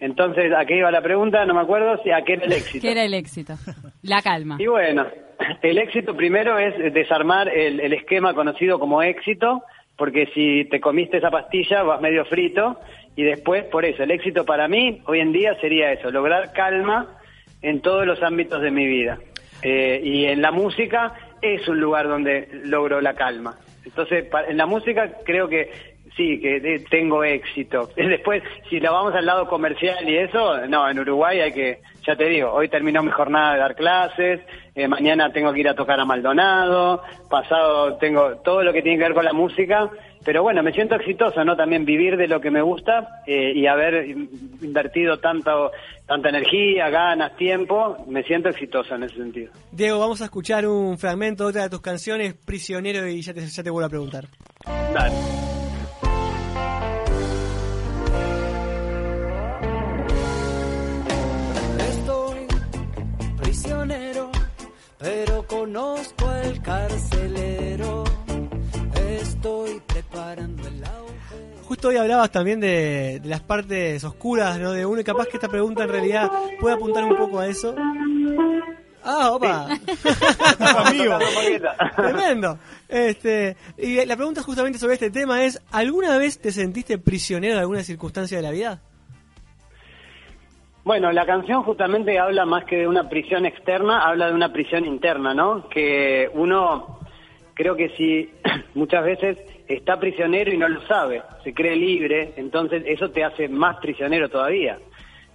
[0.00, 1.44] Entonces, ¿a qué iba la pregunta?
[1.44, 2.82] No me acuerdo si a qué era el éxito.
[2.82, 3.54] ¿Qué era el éxito?
[4.02, 4.56] La calma.
[4.60, 5.04] Y bueno,
[5.62, 9.64] el éxito primero es desarmar el, el esquema conocido como éxito,
[9.96, 12.78] porque si te comiste esa pastilla vas medio frito,
[13.18, 17.18] y después, por eso, el éxito para mí hoy en día sería eso, lograr calma
[17.62, 19.18] en todos los ámbitos de mi vida.
[19.60, 23.58] Eh, y en la música es un lugar donde logro la calma.
[23.84, 25.72] Entonces, en la música creo que
[26.16, 27.90] sí, que tengo éxito.
[27.96, 32.14] Después, si la vamos al lado comercial y eso, no, en Uruguay hay que, ya
[32.14, 34.40] te digo, hoy terminó mi jornada de dar clases,
[34.76, 38.96] eh, mañana tengo que ir a tocar a Maldonado, pasado tengo todo lo que tiene
[38.96, 39.90] que ver con la música,
[40.24, 41.56] pero bueno, me siento exitoso, ¿no?
[41.56, 44.28] También vivir de lo que me gusta eh, y haber in-
[44.62, 45.70] invertido tanto,
[46.06, 49.52] tanta energía, ganas, tiempo, me siento exitoso en ese sentido.
[49.72, 53.46] Diego, vamos a escuchar un fragmento de otra de tus canciones, Prisionero, y ya te,
[53.46, 54.24] ya te vuelvo a preguntar.
[54.94, 55.14] Dale.
[61.78, 62.46] Estoy
[63.40, 64.30] prisionero,
[64.98, 68.04] pero conozco al carcelero.
[71.78, 74.72] Justo hoy hablabas también de, de las partes oscuras ¿no?
[74.72, 77.72] de uno y capaz que esta pregunta en realidad puede apuntar un poco a eso.
[79.04, 79.68] Ah, opa.
[80.86, 81.16] Amigo.
[81.94, 82.58] Tremendo.
[82.88, 87.60] Este, y la pregunta justamente sobre este tema es, ¿alguna vez te sentiste prisionero de
[87.60, 88.80] alguna circunstancia de la vida?
[90.82, 94.84] Bueno, la canción justamente habla más que de una prisión externa, habla de una prisión
[94.84, 95.68] interna, ¿no?
[95.68, 96.98] Que uno,
[97.54, 98.32] creo que si
[98.74, 103.48] muchas veces está prisionero y no lo sabe, se cree libre, entonces eso te hace
[103.48, 104.78] más prisionero todavía.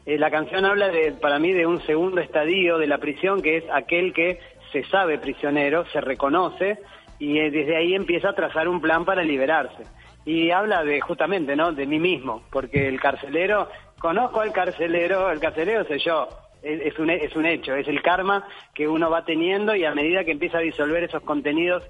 [0.05, 3.57] Eh, la canción habla de, para mí de un segundo estadio de la prisión, que
[3.57, 4.39] es aquel que
[4.71, 6.79] se sabe prisionero, se reconoce
[7.19, 9.83] y eh, desde ahí empieza a trazar un plan para liberarse.
[10.25, 11.71] Y habla de justamente, ¿no?
[11.71, 13.69] De mí mismo, porque el carcelero,
[13.99, 16.27] conozco al carcelero, el carcelero soy yo.
[16.61, 20.23] Es, un, es un hecho, es el karma que uno va teniendo y a medida
[20.23, 21.83] que empieza a disolver esos contenidos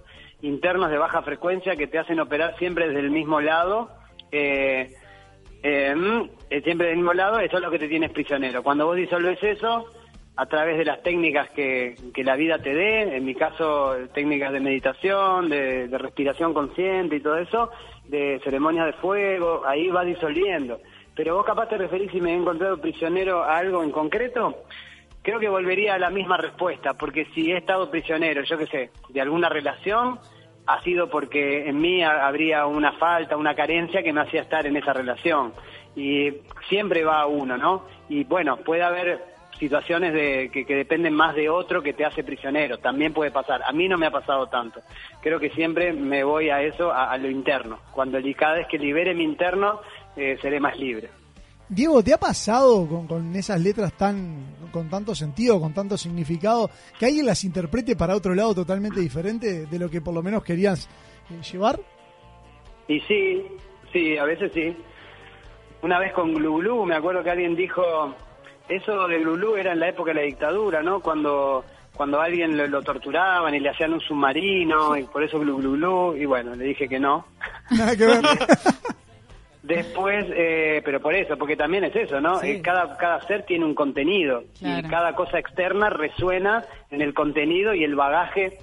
[0.44, 3.90] internos de baja frecuencia que te hacen operar siempre desde el mismo lado,
[4.32, 4.94] eh,
[5.64, 8.62] eh, mm, eh, siempre del mismo lado, eso es lo que te tienes prisionero.
[8.62, 9.86] Cuando vos disolves eso,
[10.36, 14.52] a través de las técnicas que, que la vida te dé, en mi caso técnicas
[14.52, 17.70] de meditación, de, respiración consciente y todo eso,
[18.06, 20.80] de ceremonias de fuego, ahí va disolviendo.
[21.16, 24.64] Pero vos capaz te referís si me he encontrado prisionero a algo en concreto,
[25.24, 28.92] creo que volvería a la misma respuesta, porque si he estado prisionero, yo qué sé,
[29.10, 30.20] de alguna relación,
[30.66, 34.66] ha sido porque en mí ha- habría una falta, una carencia que me hacía estar
[34.68, 35.54] en esa relación.
[35.96, 36.32] Y
[36.70, 37.86] siempre va a uno, ¿no?
[38.10, 42.80] Y bueno, puede haber situaciones de, que, dependen más de otro que te hace prisionero,
[42.80, 43.62] también puede pasar.
[43.64, 44.82] A mí no me ha pasado tanto.
[45.22, 47.80] Creo que siempre me voy a eso, a, lo interno.
[47.92, 49.80] Cuando cada vez que libere mi interno,
[50.18, 51.10] eh, seré más libre.
[51.70, 56.70] Diego, ¿te ha pasado con, con esas letras tan con tanto sentido, con tanto significado,
[57.00, 60.44] que alguien las interprete para otro lado totalmente diferente de lo que por lo menos
[60.44, 60.90] querías
[61.30, 61.80] eh, llevar?
[62.88, 63.46] Y sí,
[63.94, 64.76] sí, a veces sí.
[65.84, 67.84] Una vez con Glu Glu, me acuerdo que alguien dijo,
[68.68, 71.00] eso de Glu Glu era en la época de la dictadura, ¿no?
[71.00, 71.64] Cuando
[71.96, 75.58] cuando a alguien lo, lo torturaban y le hacían un submarino, y por eso Glu
[75.58, 77.28] Glu Glu, y bueno, le dije que no.
[77.70, 78.24] Nada que ver.
[79.64, 82.36] Después, eh, pero por eso, porque también es eso, ¿no?
[82.40, 82.52] Sí.
[82.52, 84.86] Eh, cada, cada ser tiene un contenido Claro.
[84.86, 88.58] y cada cosa externa resuena en el contenido y el bagaje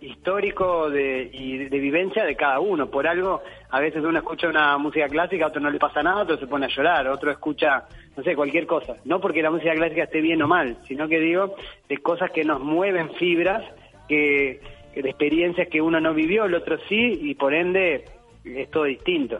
[0.00, 2.88] histórico de, y de, vivencia de cada uno.
[2.88, 6.22] Por algo, a veces uno escucha una música clásica, a otro no le pasa nada,
[6.22, 7.84] otro se pone a llorar, otro escucha,
[8.16, 8.96] no sé, cualquier cosa.
[9.04, 11.54] No porque la música clásica esté bien o mal, sino que digo
[11.86, 13.62] de cosas que nos mueven fibras,
[14.08, 14.60] que
[14.94, 18.04] de experiencias que uno no vivió, el otro sí, y por ende
[18.44, 19.38] es todo distinto.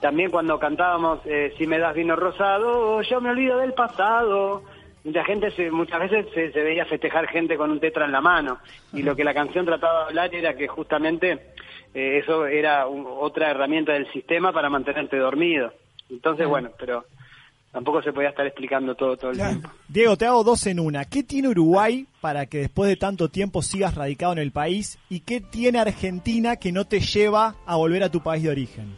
[0.00, 4.62] También cuando cantábamos eh, Si me das vino rosado, yo me olvido del pasado.
[5.04, 8.20] Mucha gente, se- muchas veces se, se veía festejar gente con un tetra en la
[8.20, 8.58] mano.
[8.92, 11.32] Y lo que la canción trataba de hablar era que justamente
[11.94, 15.72] eh, eso era un- otra herramienta del sistema para mantenerte dormido.
[16.10, 17.04] Entonces, bueno, pero
[17.72, 19.68] tampoco se podía estar explicando todo todo el tiempo.
[19.88, 21.04] Diego, te hago dos en una.
[21.06, 24.98] ¿Qué tiene Uruguay para que después de tanto tiempo sigas radicado en el país?
[25.10, 28.96] ¿Y qué tiene Argentina que no te lleva a volver a tu país de origen?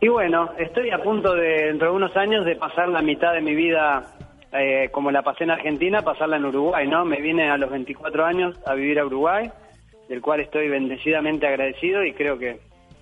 [0.00, 3.40] Y bueno, estoy a punto de, dentro de unos años, de pasar la mitad de
[3.40, 4.04] mi vida,
[4.52, 7.06] eh, como la pasé en Argentina, pasarla en Uruguay, ¿no?
[7.06, 9.50] Me vine a los 24 años a vivir a Uruguay,
[10.08, 12.60] del cual estoy bendecidamente agradecido y creo que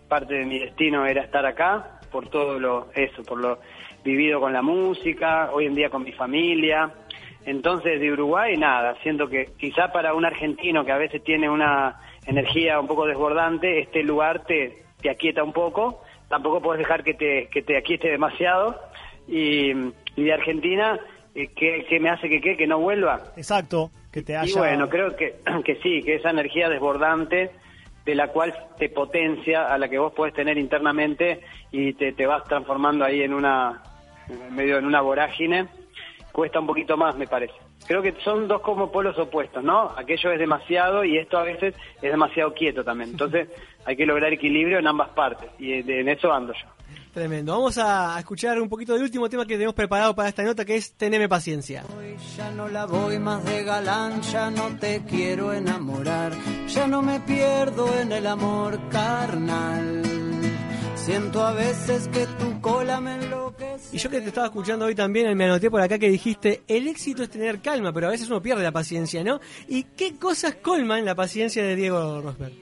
[0.08, 3.58] parte de mi destino era estar acá por todo lo eso, por lo
[4.04, 6.92] vivido con la música, hoy en día con mi familia.
[7.44, 11.98] Entonces, de Uruguay, nada, siento que quizá para un argentino que a veces tiene una
[12.26, 17.14] energía un poco desbordante, este lugar te, te aquieta un poco, tampoco puedes dejar que
[17.14, 18.80] te, que te aquiete demasiado.
[19.28, 19.70] Y,
[20.16, 20.98] y de Argentina,
[21.34, 22.56] eh, ¿qué, qué me hace que qué?
[22.56, 23.20] Que no vuelva.
[23.36, 24.58] Exacto, que te Y haya...
[24.58, 27.50] bueno, creo que, que sí, que esa energía desbordante
[28.04, 31.40] de la cual te potencia, a la que vos podés tener internamente
[31.70, 33.80] y te, te vas transformando ahí en una,
[34.50, 35.66] medio en una vorágine,
[36.32, 37.54] cuesta un poquito más, me parece.
[37.86, 39.90] Creo que son dos como polos opuestos, ¿no?
[39.96, 43.10] Aquello es demasiado y esto a veces es demasiado quieto también.
[43.10, 43.48] Entonces
[43.84, 46.68] hay que lograr equilibrio en ambas partes y en eso ando yo.
[47.12, 47.52] Tremendo.
[47.52, 50.76] Vamos a escuchar un poquito del último tema que tenemos preparado para esta nota, que
[50.76, 51.84] es Teneme paciencia.
[52.36, 56.32] Ya no la voy más de galán, ya no te quiero enamorar,
[56.66, 60.02] ya no me pierdo en el amor carnal.
[61.04, 63.96] Siento a veces que tu cola me enloquece.
[63.96, 66.86] Y yo que te estaba escuchando hoy también, me anoté por acá que dijiste, el
[66.86, 69.40] éxito es tener calma, pero a veces uno pierde la paciencia, ¿no?
[69.66, 72.52] ¿Y qué cosas colman la paciencia de Diego Rosberg?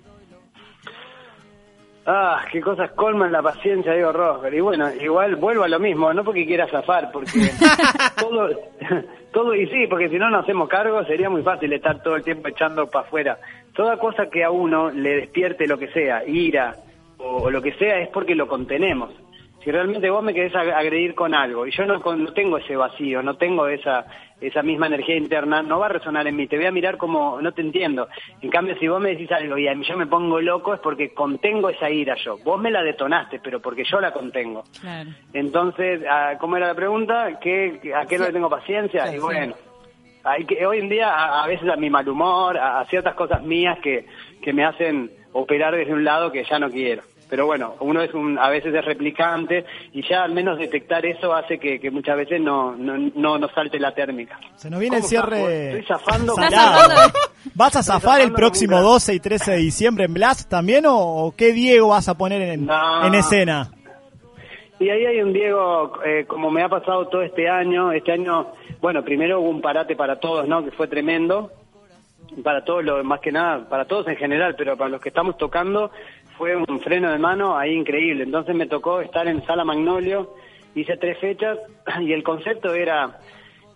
[2.06, 4.54] Ah, qué cosas colman la paciencia, Diego Rosberg.
[4.54, 7.50] Y bueno, igual vuelvo a lo mismo, no porque quiera zafar, porque
[8.18, 8.48] todo,
[9.34, 12.24] todo y sí, porque si no nos hacemos cargo sería muy fácil estar todo el
[12.24, 13.38] tiempo echando para afuera.
[13.74, 16.74] Toda cosa que a uno le despierte lo que sea, ira
[17.20, 19.10] o, o lo que sea, es porque lo contenemos.
[19.62, 22.56] Si realmente vos me querés ag- agredir con algo y yo no, con- no tengo
[22.56, 24.06] ese vacío, no tengo esa
[24.40, 27.42] esa misma energía interna, no va a resonar en mí, te voy a mirar como
[27.42, 28.08] no te entiendo.
[28.40, 30.80] En cambio, si vos me decís algo y a mí yo me pongo loco es
[30.80, 32.38] porque contengo esa ira yo.
[32.38, 34.64] Vos me la detonaste, pero porque yo la contengo.
[34.80, 35.10] Claro.
[35.34, 37.38] Entonces, ah, ¿cómo era la pregunta?
[37.38, 39.08] ¿Qué, ¿A qué no le tengo paciencia?
[39.08, 39.54] Sí, y bueno,
[40.24, 43.14] hay que, hoy en día a, a veces a mi mal humor, a, a ciertas
[43.14, 44.06] cosas mías que,
[44.42, 47.02] que me hacen operar desde un lado que ya no quiero.
[47.28, 51.32] Pero bueno, uno es un, a veces es replicante y ya al menos detectar eso
[51.32, 54.36] hace que, que muchas veces no, no, no nos salte la térmica.
[54.56, 55.68] Se nos viene el ¿Cómo cierre...
[55.78, 56.34] Estoy zafando.
[57.54, 60.86] ¿Vas a zafar el próximo como un 12 y 13 de diciembre en Blast también
[60.86, 63.06] o, o qué Diego vas a poner en, No.
[63.06, 63.70] en escena?
[64.80, 68.48] Y ahí hay un Diego, eh, como me ha pasado todo este año, este año,
[68.80, 70.64] bueno, primero hubo un parate para todos, ¿no?
[70.64, 71.52] Que fue tremendo,
[72.42, 75.36] para todos, lo, más que nada, para todos en general, pero para los que estamos
[75.36, 75.90] tocando
[76.36, 78.24] fue un freno de mano ahí increíble.
[78.24, 80.34] Entonces me tocó estar en Sala Magnolio,
[80.74, 81.58] hice tres fechas
[82.00, 83.18] y el concepto era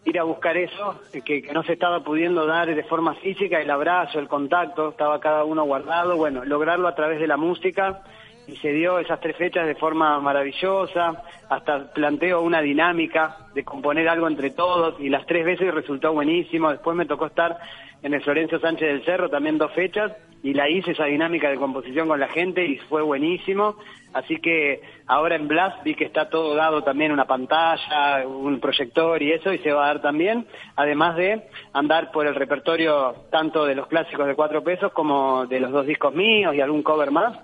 [0.05, 3.71] ir a buscar eso que, que no se estaba pudiendo dar de forma física, el
[3.71, 8.03] abrazo, el contacto, estaba cada uno guardado, bueno, lograrlo a través de la música
[8.47, 14.09] y se dio esas tres fechas de forma maravillosa, hasta planteo una dinámica de componer
[14.09, 17.59] algo entre todos y las tres veces resultó buenísimo, después me tocó estar
[18.03, 21.57] en el Florencio Sánchez del Cerro también dos fechas y la hice esa dinámica de
[21.57, 23.77] composición con la gente y fue buenísimo,
[24.13, 29.23] así que ahora en Blast vi que está todo dado también una pantalla, un proyector
[29.23, 33.65] y eso y se va a dar también, además de andar por el repertorio tanto
[33.65, 37.11] de los clásicos de cuatro pesos como de los dos discos míos y algún cover
[37.11, 37.39] más.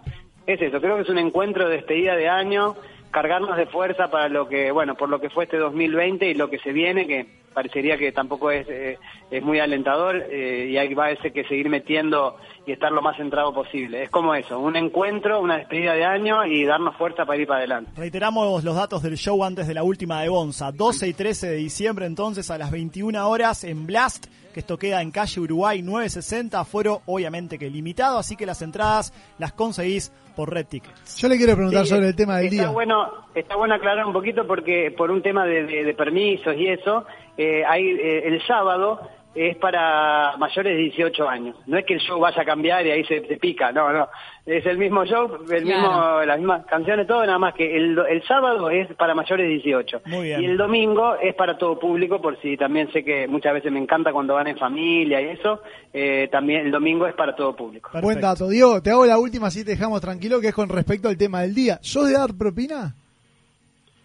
[0.50, 2.74] Es eso, creo que es un encuentro de despedida de año
[3.12, 6.50] cargarnos de fuerza para lo que, bueno, por lo que fue este 2020 y lo
[6.50, 7.24] que se viene, que
[7.54, 8.98] parecería que tampoco es, eh,
[9.30, 12.36] es muy alentador eh, y hay va a que seguir metiendo
[12.66, 14.02] y estar lo más centrado posible.
[14.02, 17.58] Es como eso, un encuentro, una despedida de año y darnos fuerza para ir para
[17.58, 17.92] adelante.
[17.96, 20.72] Reiteramos los datos del show antes de la última de Bonza.
[20.72, 25.00] 12 y 13 de diciembre, entonces, a las 21 horas en Blast, que esto queda
[25.02, 26.64] en calle Uruguay 960.
[26.64, 31.16] Fuero, obviamente que limitado, así que las entradas las conseguís por Red Tickets.
[31.16, 32.70] Yo le quiero preguntar Sí, sobre el tema del está día.
[32.70, 36.68] Bueno, está bueno aclarar un poquito porque por un tema de, de- de permisos y
[36.68, 37.04] eso,
[37.36, 39.00] eh, hay, eh, el sábado
[39.34, 41.56] es para mayores de 18 años.
[41.66, 44.08] No es que el show vaya a cambiar y ahí se, se pica, no, no.
[44.44, 48.22] Es el mismo show, el mismo, las mismas canciones, todo, nada más que el, el
[48.24, 50.02] sábado es para mayores de 18.
[50.06, 50.42] Muy bien.
[50.42, 53.78] Y el domingo es para todo público, por si también sé que muchas veces me
[53.78, 55.60] encanta cuando van en familia y eso,
[55.92, 57.90] eh, también el domingo es para todo público.
[58.02, 58.48] Buen dato.
[58.48, 61.42] Diego, te hago la última así te dejamos tranquilo, que es con respecto al tema
[61.42, 61.78] del día.
[61.82, 62.96] ¿Sos de dar propina?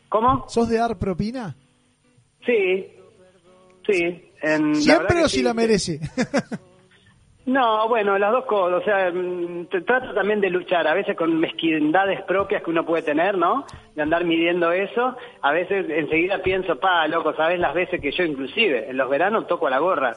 [0.10, 0.46] ¿Cómo?
[0.48, 1.56] ¿Sos de dar propina?
[2.46, 2.88] Sí,
[3.90, 4.25] sí.
[4.54, 5.44] En- Siempre o si sí.
[5.44, 6.00] la merece.
[7.46, 8.82] No, bueno, las dos cosas.
[8.82, 12.84] O sea, mm, te trato también de luchar, a veces con mezquindades propias que uno
[12.86, 13.66] puede tener, ¿no?
[13.96, 15.16] De andar midiendo eso.
[15.44, 19.46] A veces enseguida pienso, pa, loco, ¿sabes las veces que yo inclusive en los veranos
[19.46, 20.14] toco a la gorra?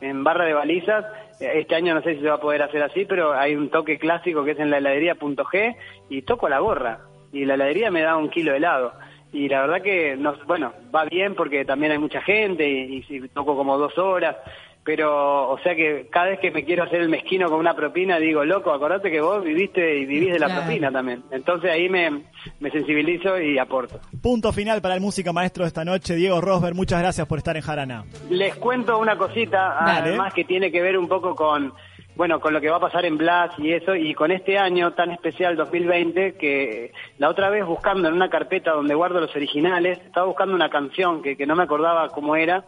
[0.00, 1.04] En barra de balizas,
[1.40, 3.70] eh, este año no sé si se va a poder hacer así, pero hay un
[3.70, 5.76] toque clásico que es en la heladería punto G
[6.08, 6.98] y toco a la gorra.
[7.32, 8.92] Y la heladería me da un kilo de helado.
[9.32, 13.02] Y la verdad que, nos, bueno, va bien porque también hay mucha gente y, y
[13.04, 14.36] si toco como dos horas.
[14.84, 18.18] Pero, o sea que cada vez que me quiero hacer el mezquino con una propina,
[18.18, 20.62] digo, loco, acordate que vos viviste y vivís de la Claro.
[20.62, 21.22] propina también.
[21.30, 22.24] Entonces ahí me,
[22.58, 24.00] me sensibilizo y aporto.
[24.20, 26.74] Punto final para el música maestro de esta noche, Diego Rosberg.
[26.74, 28.04] Muchas gracias por estar en Jarana.
[28.28, 30.08] Les cuento una cosita, Dale.
[30.08, 31.72] además que tiene que ver un poco con,
[32.14, 34.92] bueno, con lo que va a pasar en Blas y eso, y con este año
[34.92, 39.98] tan especial 2020, que la otra vez buscando en una carpeta donde guardo los originales,
[39.98, 42.64] estaba buscando una canción que, que no me acordaba cómo era,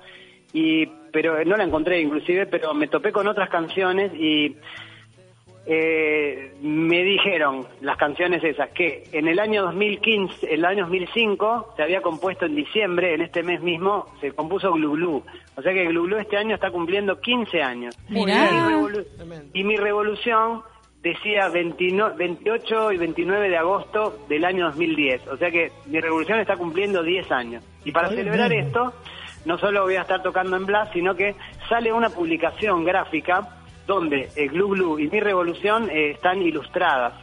[0.53, 4.57] y pero no la encontré inclusive, pero me topé con otras canciones y
[5.67, 11.83] eh, me dijeron las canciones esas que en el año 2015, el año 2005 se
[11.83, 15.23] había compuesto en diciembre, en este mes mismo se compuso Glu Glu.
[15.57, 17.99] O sea que Glu Glu este año está cumpliendo 15 años.
[18.09, 18.49] Mirá.
[18.51, 19.07] Y mi revolu-
[19.55, 20.63] Y mi revolución
[21.03, 25.27] decía 29 28 y 29 de agosto del año 2010.
[25.29, 27.65] O sea que mi revolución está cumpliendo 10 años.
[27.85, 28.67] Y para celebrar bien.
[28.67, 28.93] esto,
[29.47, 31.35] no solo voy a estar tocando en Blas, sino que
[31.69, 33.49] sale una publicación gráfica
[33.87, 37.15] donde el Glu Glu y mi revolución eh, están ilustradas.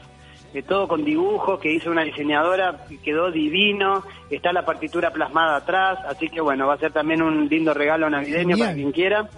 [0.53, 5.57] Eh, todo con dibujos que hizo una diseñadora, que quedó divino, está la partitura plasmada
[5.57, 9.29] atrás, así que bueno, va a ser también un lindo regalo navideño para quien quiera.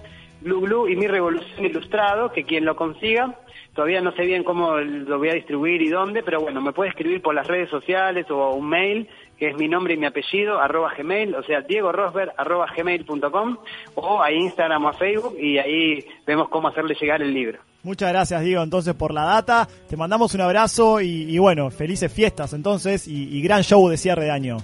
[0.42, 3.36] Glu Glu y mi revolución ilustrado, que quien lo consiga,
[3.76, 6.90] todavía no sé bien cómo lo voy a distribuir y dónde, pero bueno, me puede
[6.90, 9.08] escribir por las redes sociales o un mail,
[9.44, 13.58] que es mi nombre y mi apellido, arroba gmail, o sea, Diego Rosberg, arroba gmail.com,
[13.96, 17.60] o a Instagram o a Facebook, y ahí vemos cómo hacerle llegar el libro.
[17.84, 19.68] Muchas gracias, Diego, entonces, por la data.
[19.90, 24.24] Te mandamos un abrazo y, bueno, felices fiestas entonces y, y gran show de cierre
[24.24, 24.60] de año.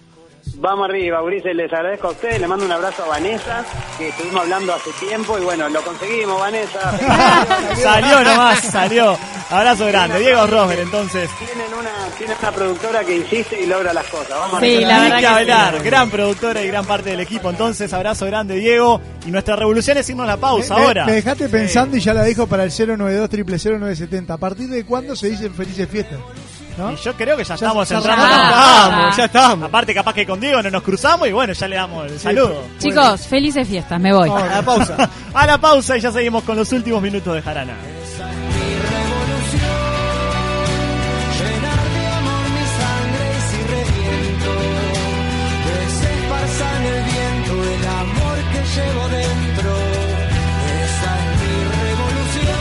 [0.55, 3.63] Vamos arriba, Ulises, les agradezco a ustedes, le mando un abrazo a Vanessa,
[3.97, 6.97] que estuvimos hablando hace tiempo, y bueno, lo conseguimos, Vanessa.
[7.81, 9.17] salió nomás, salió.
[9.51, 10.19] Abrazo grande.
[10.19, 11.29] Diego Rosberg, entonces.
[11.39, 14.29] Tienen una, tienen una productora que insiste y logra las cosas.
[14.29, 14.87] Vamos Sí, arriba.
[14.91, 15.83] la verdad que que hablar, sí.
[15.83, 17.49] gran productora y gran parte del equipo.
[17.49, 19.01] Entonces, abrazo grande, Diego.
[19.25, 21.05] Y nuestra revolución es irnos a la pausa Me- ahora.
[21.05, 23.29] Me dejaste pensando y ya la dijo para el 092
[23.79, 24.33] 0970.
[24.33, 26.19] ¿A partir de cuándo se dicen felices fiestas?
[26.79, 26.91] ¿No?
[26.93, 28.23] Y yo creo que ya, Ya- estamos ya entrando.
[28.25, 28.89] arrancamos.
[28.97, 29.67] Vamos, Ya estamos.
[29.67, 32.63] Aparte, capaz que con Diego no nos cruzamos y bueno, ya le damos el saludo.
[32.79, 34.29] Chicos, felices fiestas, me voy.
[34.29, 35.09] A la pausa.
[35.33, 37.73] A la pausa y ya seguimos con los últimos minutos de Jarana.
[41.39, 44.51] Llenar de amor mi sangre y si reviento,
[45.65, 49.69] que se esparza en el viento el amor que llevo dentro.
[50.85, 52.59] Esa es mi revolución.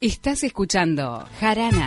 [0.00, 1.86] Estás escuchando Jarana.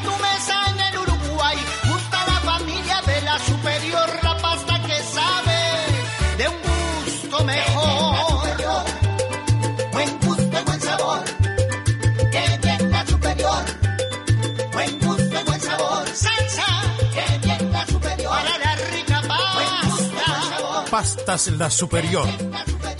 [21.01, 22.27] Pastas La Superior.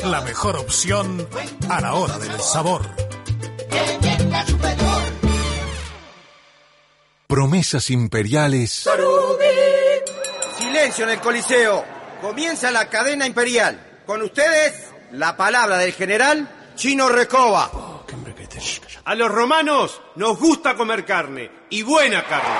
[0.05, 1.27] La mejor opción
[1.69, 2.81] a la hora del sabor.
[7.27, 10.03] Promesas imperiales Si le
[10.57, 11.85] Silencio en el Coliseo.
[12.23, 14.01] Comienza la cadena imperial.
[14.07, 17.69] Con ustedes, la palabra del general Chino Recoba.
[19.05, 22.55] A los romanos nos gusta comer carne, y buena carne.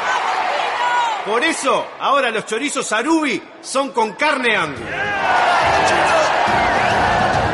[1.26, 5.11] Por eso, ahora los chorizos Arubi son con carne angus.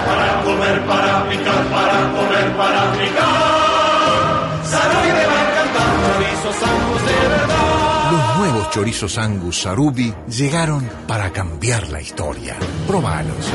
[0.06, 4.66] Para comer, para picar, para comer, para picar.
[4.66, 8.12] Sarubi me va a encantar, chorizos Angus de verdad.
[8.12, 12.58] Los nuevos chorizos Angus Sarubi llegaron para cambiar la historia.
[12.88, 13.52] Probalos.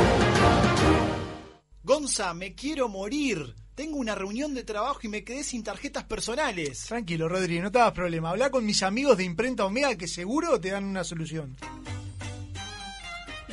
[1.84, 3.54] Gonza, me quiero morir.
[3.74, 6.84] Tengo una reunión de trabajo y me quedé sin tarjetas personales.
[6.86, 8.30] Tranquilo, Rodri, no te hagas problema.
[8.30, 11.56] Habla con mis amigos de Imprenta Omega que seguro te dan una solución.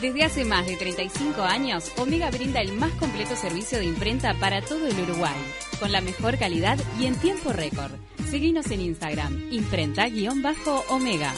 [0.02, 4.62] Desde hace más de 35 años, Omega brinda el más completo servicio de imprenta para
[4.62, 5.36] todo el Uruguay,
[5.80, 7.92] con la mejor calidad y en tiempo récord.
[8.30, 11.34] Seguinos en Instagram, imprenta-omega.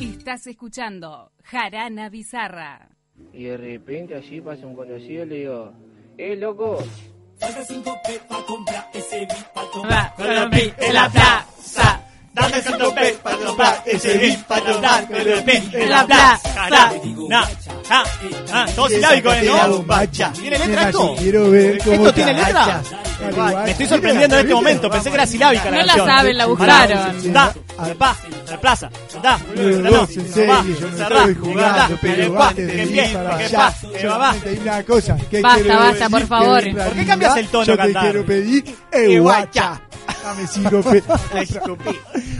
[0.00, 2.88] Estás escuchando Jarana Bizarra.
[3.32, 5.72] Y de repente allí pasa un conocido y le digo,
[6.18, 6.78] ¡eh, loco!
[7.38, 10.14] Falta cinco P para comprar ese beat para Va, tomar.
[10.16, 11.93] con la plaza.
[12.34, 14.72] Dame P para comprar ese beat para.
[15.06, 16.68] Con el la plaza.
[17.28, 17.48] Na,
[17.90, 18.04] ah,
[18.52, 19.44] ah, todo silábico, ¿eh?
[19.44, 19.84] ¿no?
[20.32, 21.14] ¿Tiene letra esto?
[21.16, 22.82] Quiero ver cómo ¿Esto tiene letra?
[23.64, 24.90] Me estoy sorprendiendo en este momento.
[24.90, 27.32] Pensé que era silábica la No la saben, la buscaron.
[27.32, 27.54] Da,
[27.98, 28.16] pa,
[28.50, 28.90] de plaza,
[29.22, 30.06] da, No,
[35.42, 36.62] Basta, quiero basta, por favor.
[36.62, 38.76] ¿Por qué cambias el tono Yo te quiero pedir
[39.20, 39.80] guacha.
[40.22, 40.46] Dame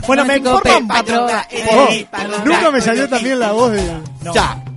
[0.07, 1.27] Bueno, me informan patro-
[1.71, 1.87] Oh,
[2.45, 3.81] Nunca me salió también la voz de...
[4.23, 4.33] No,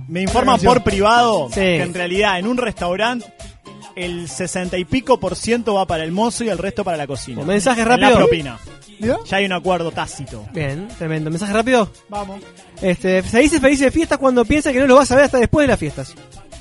[0.07, 3.25] me informan por privado que en realidad en un restaurante
[3.95, 7.05] el 60 y pico por ciento va para el mozo y el resto para la
[7.07, 7.43] cocina.
[7.43, 8.09] Mensaje En rápido.
[8.11, 8.57] La propina.
[9.25, 10.45] Ya hay un acuerdo tácito.
[10.53, 11.29] Bien, tremendo.
[11.29, 11.91] Mensaje rápido.
[12.09, 12.41] Vamos.
[12.81, 15.37] Este, se dice felices de fiestas cuando piensa que no lo vas a ver hasta
[15.37, 16.13] después de las fiestas.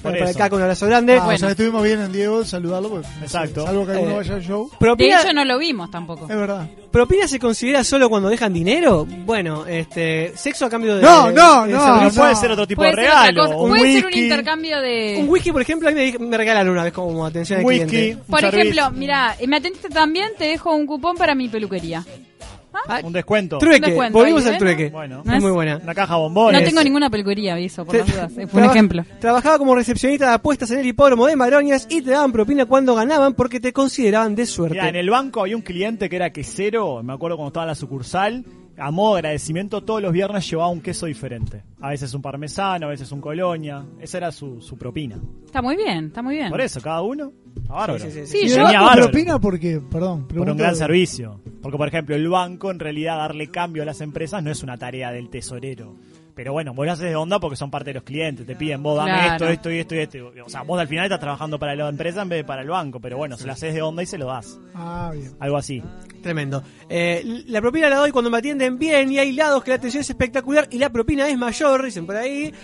[0.03, 0.39] Por Bueno, para eso.
[0.39, 1.17] acá con un abrazo grande.
[1.19, 2.89] Ah, o sea, estuvimos bien en Diego, saludarlo.
[2.89, 3.67] Porque, Exacto.
[3.67, 4.71] Salvo que alguno Eh, vaya al show.
[4.71, 6.25] De Propina, hecho, no lo vimos tampoco.
[6.31, 6.69] Es verdad.
[6.91, 9.07] ¿Propina se considera solo cuando dejan dinero?
[9.27, 11.03] Bueno, este, sexo a cambio de.
[11.03, 13.59] No, no, de no, puede ser otro tipo Puede de regalo.
[13.59, 15.17] Un Puede ser un intercambio de...
[15.21, 17.87] Un whisky, por ejemplo, a mí me, me regalaron una vez como atención al whisky,
[17.87, 18.23] cliente.
[18.29, 22.05] Por servicio, ejemplo, mira, me atendiste también, te dejo un cupón para mi peluquería.
[23.05, 23.59] Un descuento.
[23.59, 24.59] Trueque, descuento volvimos ahí, al ¿eh?
[24.59, 24.91] trueque.
[24.91, 25.81] Bueno, Es muy buena.
[25.83, 26.61] una caja bombones.
[26.61, 28.33] No tengo ninguna peluquería, aviso, por las dudas.
[28.33, 29.05] eh, Fue un Traba- ejemplo.
[29.21, 32.95] Trabajaba como recepcionista de apuestas en el hipódromo de Maroñas y te daban propina cuando
[32.95, 34.75] ganaban porque te consideraban de suerte.
[34.77, 37.69] Mirá, en el banco había un cliente que era quesero, me acuerdo cuando estaba en
[37.69, 38.45] la sucursal,
[38.81, 41.65] a modo de agradecimiento todos los viernes llevaba un queso diferente.
[41.81, 43.85] A veces un parmesano, a veces un colonia.
[44.01, 45.19] Esa era su, su propina.
[45.45, 46.49] Está muy bien, está muy bien.
[46.49, 47.33] Por eso, cada uno,
[47.67, 47.99] bárbaro.
[47.99, 49.11] Sí, sí, sí, Sí, ¿Y yo- el Venía banco bárbaro.
[49.11, 51.41] propina porque, perdón, Por un gran servicio.
[51.63, 54.77] Porque, por ejemplo, el banco, en realidad, darle cambio a las empresas no es una
[54.77, 55.97] tarea del tesorero.
[56.35, 58.47] Pero bueno, vos lo haces de onda porque son parte de los clientes.
[58.47, 59.33] Te piden, vos dame Claro.
[59.33, 60.33] esto, esto y esto y esto.
[60.47, 62.69] O sea, vos al final estás trabajando para la empresa en vez de para el
[62.69, 63.01] banco.
[63.01, 64.57] Pero bueno, se lo haces de onda y se lo das.
[64.73, 65.33] Ah, bien.
[65.41, 65.83] Algo así.
[66.23, 66.63] Tremendo.
[66.89, 70.03] Eh, la propina la doy cuando me atienden bien y hay lados que la atención
[70.03, 72.55] es espectacular y la propina es mayor, dicen por ahí.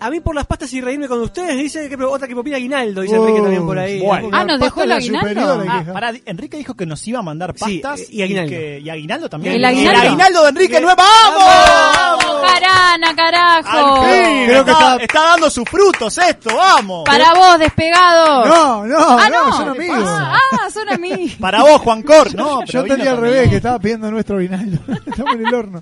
[0.00, 3.00] A mí por las pastas y reírme con ustedes, dice que otra que propina Aguinaldo,
[3.02, 4.00] dice Enrique también por ahí.
[4.00, 4.28] Bueno.
[4.32, 5.64] Ah, ¿nos dejó el la aguinaldo?
[5.66, 8.50] Ah, pará, Enrique dijo que nos iba a mandar Sí, pastas y aguinaldo.
[8.50, 9.54] que- y aguinaldo también.
[9.54, 10.42] ¿El aguinaldo?
[10.42, 11.02] de Enrique Nueva.
[11.02, 13.68] ¡Vamos, Jarana, carajo!
[14.04, 17.04] Al fin, Creo que está, está- está dando sus frutos esto, vamos.
[17.04, 18.44] Para vos, despegado.
[18.46, 19.56] No, no, ah, no, no.
[19.56, 20.04] son amigos.
[20.06, 21.32] Ah, ah, son amigos.
[21.40, 22.34] Para vos, Juan Cor.
[22.34, 24.78] No, pero Yo vino entendí al revés, que estaba pidiendo nuestro aguinaldo.
[25.06, 25.80] Estamos en el horno.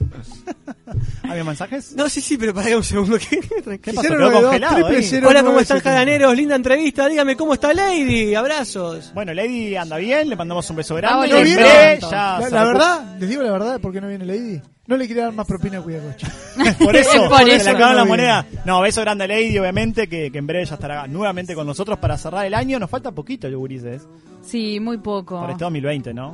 [1.29, 1.95] ¿Había mensajes?
[1.97, 3.17] No, sí, sí, pero pará un segundo.
[3.19, 3.41] ¿Qué,
[3.79, 4.03] ¿Qué pasó?
[4.03, 5.03] Cero Quedó nueve dos, congelado triple ahí.
[5.05, 5.89] cero Hola, ¿cómo están, siete.
[5.91, 6.37] jaraneros?
[6.37, 7.09] Linda entrevista.
[7.09, 8.35] Dígame cómo está Lady.
[8.35, 9.13] Abrazos.
[9.15, 11.19] Bueno, Lady anda bien, le mandamos un beso Ah, grande.
[11.19, 11.57] bueno, En bien.
[11.57, 12.11] breve pronto.
[12.11, 14.61] ya La, verdad, les digo la verdad, ¿por qué no viene Lady?
[14.85, 16.27] No le quiere dar más propina a Cuidacoche.
[16.85, 18.47] Por eso, Por eso le acabaron no la moneda.
[18.65, 21.99] No, beso grande a Lady, obviamente, que, que en breve ya estará nuevamente con nosotros
[22.01, 22.81] para cerrar el año.
[22.81, 24.03] Nos falta poquito, Yogurises.
[24.45, 25.41] Sí, muy poco.
[25.41, 26.33] Por este 2020, ¿no?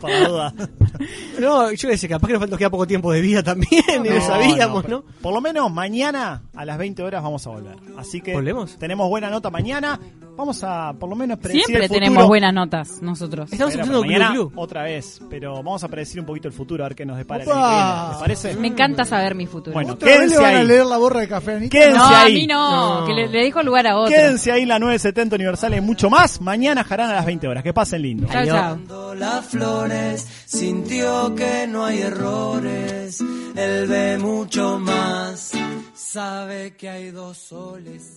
[0.00, 0.54] Por la duda.
[1.38, 4.08] No, yo decía, capaz que nos falta- nos queda poco tiempo de vida también, y
[4.08, 5.02] lo No, sabíamos, ¿no?
[5.22, 7.76] Por lo menos mañana a las 20 horas vamos a volver.
[7.96, 8.76] Así que ¿Volvemos?
[8.78, 9.98] tenemos buena nota mañana.
[10.36, 12.04] Vamos a por lo menos predecir Siempre el futuro.
[12.04, 13.50] tenemos buenas notas nosotros.
[13.50, 14.60] Estamos Pero escuchando mañana Glu Glu.
[14.62, 17.42] otra vez, pero vamos a predecir un poquito el futuro, a ver qué nos depara
[17.42, 17.56] el Opa.
[17.58, 18.08] año que viene.
[18.10, 18.60] ¿Les parece?
[18.60, 19.72] Me encanta saber mi futuro.
[19.72, 20.66] Bueno, ¿Otra vez le quédense van a ahí.
[20.66, 21.70] leer la borra de café a Anita?
[21.70, 22.34] Quédense no, a ahí.
[22.34, 23.06] mí no, No.
[23.06, 24.14] que le, le dejo lugar a otro.
[24.14, 26.40] Quédense ahí la 970 Universal y mucho más.
[26.40, 27.64] Mañana jarán a las 20 horas.
[27.64, 28.28] Que pasen lindo.
[28.30, 28.68] Chao, chao.
[28.74, 33.20] Cuando las flores sintió que no hay errores,
[33.56, 35.52] él ve mucho más,
[35.94, 38.12] sabe que hay dos soles.